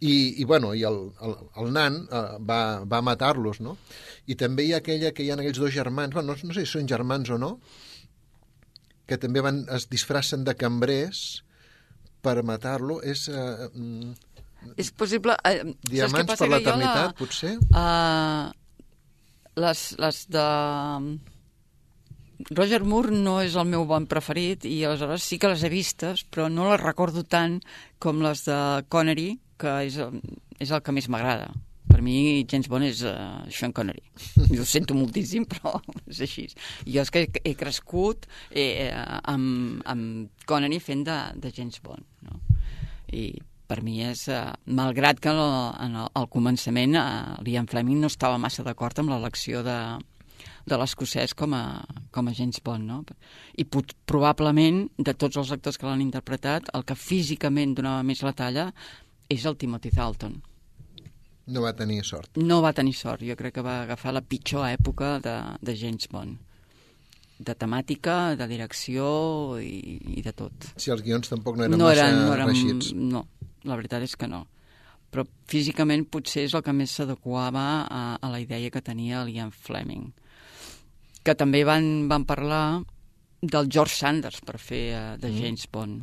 i, 0.00 0.14
i, 0.40 0.44
bueno, 0.48 0.72
i 0.74 0.84
el, 0.88 0.98
el, 1.24 1.36
el 1.60 1.72
nan 1.74 2.00
eh, 2.06 2.22
va, 2.46 2.60
va 2.88 3.02
matar-los, 3.04 3.60
no? 3.64 3.76
I 4.30 4.36
també 4.40 4.64
hi 4.64 4.74
ha 4.74 4.80
aquella 4.80 5.12
que 5.16 5.24
hi 5.24 5.30
ha 5.30 5.36
aquells 5.36 5.60
dos 5.60 5.72
germans, 5.74 6.14
bueno, 6.16 6.32
no, 6.32 6.48
no 6.50 6.56
sé 6.56 6.64
si 6.64 6.72
són 6.72 6.88
germans 6.88 7.32
o 7.34 7.38
no, 7.40 7.52
que 9.10 9.18
també 9.20 9.42
van, 9.44 9.64
es 9.74 9.88
disfracen 9.90 10.46
de 10.46 10.54
cambrers 10.56 11.42
per 12.22 12.36
matar-lo. 12.46 13.00
És 13.02 13.26
eh, 13.28 13.68
mm, 13.74 14.14
És 14.76 14.90
possible... 14.92 15.36
Eh, 15.48 15.62
Diamants 15.88 16.32
passa? 16.34 16.44
per 16.44 16.50
l'eternitat, 16.52 17.10
la- 17.10 17.16
potser? 17.18 17.54
Uh, 17.72 18.50
les, 19.60 19.84
les 20.00 20.22
de... 20.36 20.46
Roger 22.56 22.80
Moore 22.88 23.12
no 23.12 23.34
és 23.44 23.54
el 23.60 23.66
meu 23.68 23.82
bon 23.88 24.06
preferit 24.08 24.64
i 24.64 24.78
aleshores 24.88 25.24
sí 25.28 25.36
que 25.40 25.50
les 25.52 25.60
he 25.64 25.68
vistes, 25.72 26.22
però 26.24 26.46
no 26.48 26.70
les 26.70 26.80
recordo 26.80 27.20
tant 27.28 27.58
com 28.00 28.22
les 28.24 28.46
de 28.46 28.56
Connery, 28.88 29.34
que 29.60 29.74
és, 29.90 29.98
és 30.58 30.70
el 30.72 30.80
que 30.80 30.94
més 30.96 31.08
m'agrada. 31.12 31.50
Per 31.90 32.00
mi 32.06 32.46
James 32.48 32.70
Bond 32.70 32.86
és 32.86 33.02
uh, 33.06 33.42
Sean 33.50 33.74
Connery. 33.76 34.02
I 34.46 34.58
ho 34.62 34.66
sento 34.68 34.96
moltíssim, 34.96 35.46
però 35.50 35.76
és 36.10 36.22
així. 36.26 36.46
Jo 36.86 37.04
és 37.04 37.12
que 37.12 37.26
he 37.42 37.54
crescut 37.58 38.28
eh, 38.50 38.90
amb, 38.94 39.82
amb 39.90 40.46
Connery 40.46 40.80
fent 40.82 41.04
de, 41.08 41.20
de 41.42 41.52
James 41.56 41.82
Bond. 41.84 42.06
No? 42.26 42.40
I 43.10 43.32
per 43.70 43.82
mi 43.86 44.00
és, 44.02 44.24
eh, 44.28 44.46
malgrat 44.66 45.20
que 45.22 45.30
en 45.30 45.98
el, 46.00 46.08
al 46.18 46.30
començament 46.30 46.96
eh, 46.98 47.04
l'Ian 47.46 47.68
Fleming 47.70 48.00
no 48.02 48.10
estava 48.10 48.40
massa 48.42 48.64
d'acord 48.66 48.98
amb 48.98 49.12
l'elecció 49.12 49.62
de, 49.66 49.78
de 50.66 50.78
l'escocès 50.80 51.34
com, 51.38 51.54
a, 51.54 51.82
com 52.10 52.28
a 52.28 52.34
James 52.34 52.58
Bond, 52.64 52.86
no? 52.86 53.00
I 53.58 53.66
pot, 53.70 53.94
probablement, 54.10 54.84
de 54.98 55.14
tots 55.14 55.38
els 55.40 55.52
actors 55.54 55.78
que 55.78 55.86
l'han 55.88 56.02
interpretat, 56.04 56.70
el 56.74 56.86
que 56.86 56.98
físicament 56.98 57.76
donava 57.78 58.06
més 58.06 58.24
la 58.26 58.34
talla 58.36 58.70
és 59.30 59.46
el 59.46 59.58
Timothy 59.60 59.94
Dalton. 59.94 60.40
No 61.46 61.64
va 61.64 61.72
tenir 61.76 62.02
sort. 62.04 62.36
No 62.36 62.60
va 62.62 62.72
tenir 62.76 62.94
sort, 62.94 63.24
jo 63.26 63.36
crec 63.38 63.56
que 63.56 63.64
va 63.64 63.80
agafar 63.82 64.12
la 64.14 64.22
pitjor 64.22 64.68
època 64.68 65.18
de, 65.24 65.34
de 65.64 65.74
James 65.76 66.06
Bond. 66.12 66.38
De 67.40 67.54
temàtica, 67.56 68.36
de 68.36 68.46
direcció 68.46 69.06
i, 69.64 69.96
i 70.20 70.22
de 70.22 70.32
tot. 70.36 70.70
Si 70.76 70.92
els 70.92 71.02
guions 71.02 71.32
tampoc 71.32 71.56
no 71.56 71.64
eren 71.64 71.78
no 71.78 71.88
massa 71.88 72.04
eren, 72.04 72.18
no 72.20 72.34
eren, 72.34 72.50
reixits. 72.52 72.92
No, 72.94 73.24
la 73.64 73.78
veritat 73.80 74.04
és 74.04 74.16
que 74.20 74.28
no. 74.28 74.44
Però 75.10 75.24
físicament 75.50 76.04
potser 76.06 76.44
és 76.46 76.54
el 76.54 76.62
que 76.62 76.74
més 76.76 76.92
s'adequava 76.94 77.66
a, 77.88 78.02
a 78.20 78.30
la 78.30 78.38
idea 78.42 78.70
que 78.70 78.84
tenia 78.84 79.24
l'Ian 79.24 79.50
Fleming. 79.50 80.10
Que 81.24 81.34
també 81.34 81.64
van, 81.66 82.06
van 82.12 82.28
parlar 82.28 82.64
del 83.42 83.68
George 83.72 83.94
Sanders 83.96 84.40
per 84.44 84.58
fer 84.60 84.82
uh, 84.94 85.16
de 85.20 85.30
James 85.32 85.66
Bond. 85.72 86.02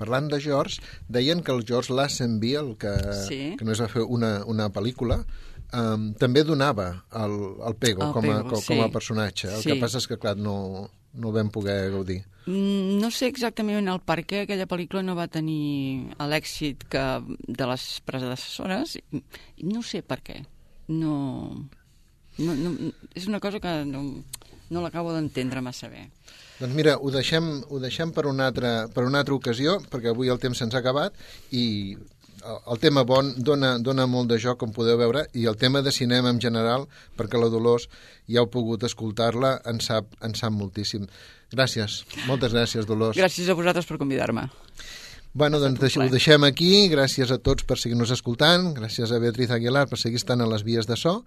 Parlant 0.00 0.28
de 0.32 0.40
George, 0.40 0.80
deien 1.08 1.42
que 1.44 1.52
el 1.52 1.64
George 1.68 1.92
Lazenby, 1.92 2.54
el 2.56 2.76
que, 2.80 2.94
Sí. 3.26 3.40
que 3.58 3.64
només 3.64 3.80
va 3.82 3.88
fer 3.92 4.02
una, 4.06 4.44
una 4.48 4.70
pel·lícula, 4.72 5.18
um, 5.76 6.12
també 6.14 6.44
donava 6.48 7.04
el, 7.12 7.36
el 7.68 7.76
Pego, 7.76 8.06
El 8.08 8.12
com, 8.16 8.24
a, 8.24 8.38
Pego, 8.38 8.48
com, 8.54 8.60
sí. 8.62 8.72
com 8.74 8.84
a 8.86 8.88
personatge. 8.94 9.50
El 9.52 9.62
Sí. 9.62 9.70
que 9.72 9.80
passa 9.80 9.98
és 10.00 10.06
que, 10.08 10.16
clar, 10.18 10.36
no, 10.40 10.88
no 11.12 11.28
el 11.28 11.34
vam 11.34 11.50
poder 11.52 11.90
gaudir. 11.92 12.22
Mm, 12.46 12.96
No 13.02 13.10
sé 13.12 13.26
exactament 13.28 13.84
el 13.92 14.00
per 14.00 14.22
què 14.24 14.46
aquella 14.46 14.66
pel·lícula 14.66 15.02
no 15.04 15.14
va 15.14 15.28
tenir 15.28 16.08
l'èxit 16.18 16.86
que 16.88 17.02
de 17.46 17.66
les 17.68 18.00
predecessores. 18.08 18.96
No 19.60 19.82
sé 19.84 20.00
per 20.02 20.22
què. 20.24 20.38
No, 20.88 21.68
no, 22.38 22.54
no, 22.54 22.72
és 23.14 23.26
una 23.28 23.40
cosa 23.40 23.60
que 23.60 23.84
no, 23.84 24.00
no 24.70 24.80
l'acabo 24.80 25.12
d'entendre 25.12 25.60
massa 25.60 25.90
bé. 25.92 26.06
Doncs 26.58 26.74
mira, 26.74 26.96
ho 26.98 27.10
deixem, 27.14 27.50
ho 27.70 27.78
deixem 27.78 28.10
per, 28.14 28.26
una 28.26 28.48
altra, 28.50 28.72
per 28.90 29.04
una 29.06 29.22
altra 29.22 29.36
ocasió, 29.36 29.78
perquè 29.90 30.10
avui 30.10 30.30
el 30.32 30.40
temps 30.42 30.58
se'ns 30.58 30.74
ha 30.74 30.82
acabat, 30.82 31.14
i 31.54 31.94
el, 31.94 32.58
el 32.74 32.80
tema 32.82 33.04
bon 33.06 33.30
dona, 33.36 33.76
dona 33.78 34.08
molt 34.10 34.32
de 34.32 34.40
joc, 34.42 34.58
com 34.62 34.74
podeu 34.74 34.98
veure, 34.98 35.26
i 35.38 35.46
el 35.46 35.58
tema 35.60 35.82
de 35.86 35.94
cinema 35.94 36.32
en 36.34 36.40
general, 36.42 36.88
perquè 37.18 37.38
la 37.38 37.50
Dolors 37.52 37.86
ja 38.26 38.42
heu 38.42 38.50
pogut 38.50 38.86
escoltar-la, 38.88 39.58
en 39.70 39.78
sap, 39.84 40.10
en 40.24 40.34
sap 40.38 40.54
moltíssim. 40.54 41.06
Gràcies, 41.54 42.02
moltes 42.26 42.52
gràcies, 42.52 42.88
Dolors. 42.88 43.16
Gràcies 43.16 43.48
a 43.48 43.56
vosaltres 43.56 43.86
per 43.88 44.00
convidar-me. 44.02 44.48
Bueno, 45.38 45.60
doncs 45.62 45.78
deix, 45.78 45.94
ho 46.00 46.08
deixem 46.10 46.42
aquí. 46.48 46.88
Gràcies 46.90 47.30
a 47.30 47.38
tots 47.38 47.66
per 47.68 47.76
seguir-nos 47.78 48.10
escoltant. 48.10 48.72
Gràcies 48.74 49.12
a 49.12 49.20
Beatriz 49.22 49.52
Aguilar 49.54 49.84
per 49.86 50.00
seguir 50.00 50.18
estant 50.18 50.42
a 50.42 50.48
les 50.50 50.64
vies 50.66 50.88
de 50.88 50.96
so. 50.98 51.20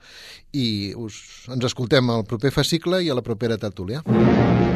I 0.51 0.91
us, 0.99 1.21
ens 1.53 1.69
escoltem 1.71 2.11
al 2.11 2.27
proper 2.27 2.51
fascicle 2.51 2.99
i 3.05 3.13
a 3.13 3.17
la 3.17 3.23
propera 3.25 3.61
tertúlia. 3.61 4.03
Acabeu 4.03 4.70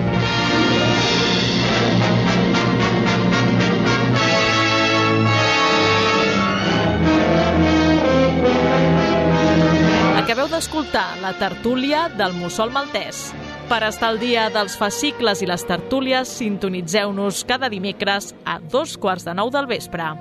d'escoltar 10.55 11.17
la 11.19 11.33
tertúlia 11.35 12.05
del 12.15 12.31
Mussol 12.39 12.69
Maltès. 12.71 13.33
Per 13.67 13.81
estar 13.83 14.13
al 14.13 14.21
dia 14.21 14.45
dels 14.53 14.77
fascicles 14.79 15.41
i 15.43 15.49
les 15.49 15.65
tertúlies, 15.67 16.31
sintonitzeu-nos 16.31 17.41
cada 17.49 17.67
dimecres 17.67 18.31
a 18.47 18.61
dos 18.63 18.95
quarts 18.95 19.27
de 19.27 19.33
nou 19.35 19.51
del 19.51 19.67
vespre. 19.67 20.13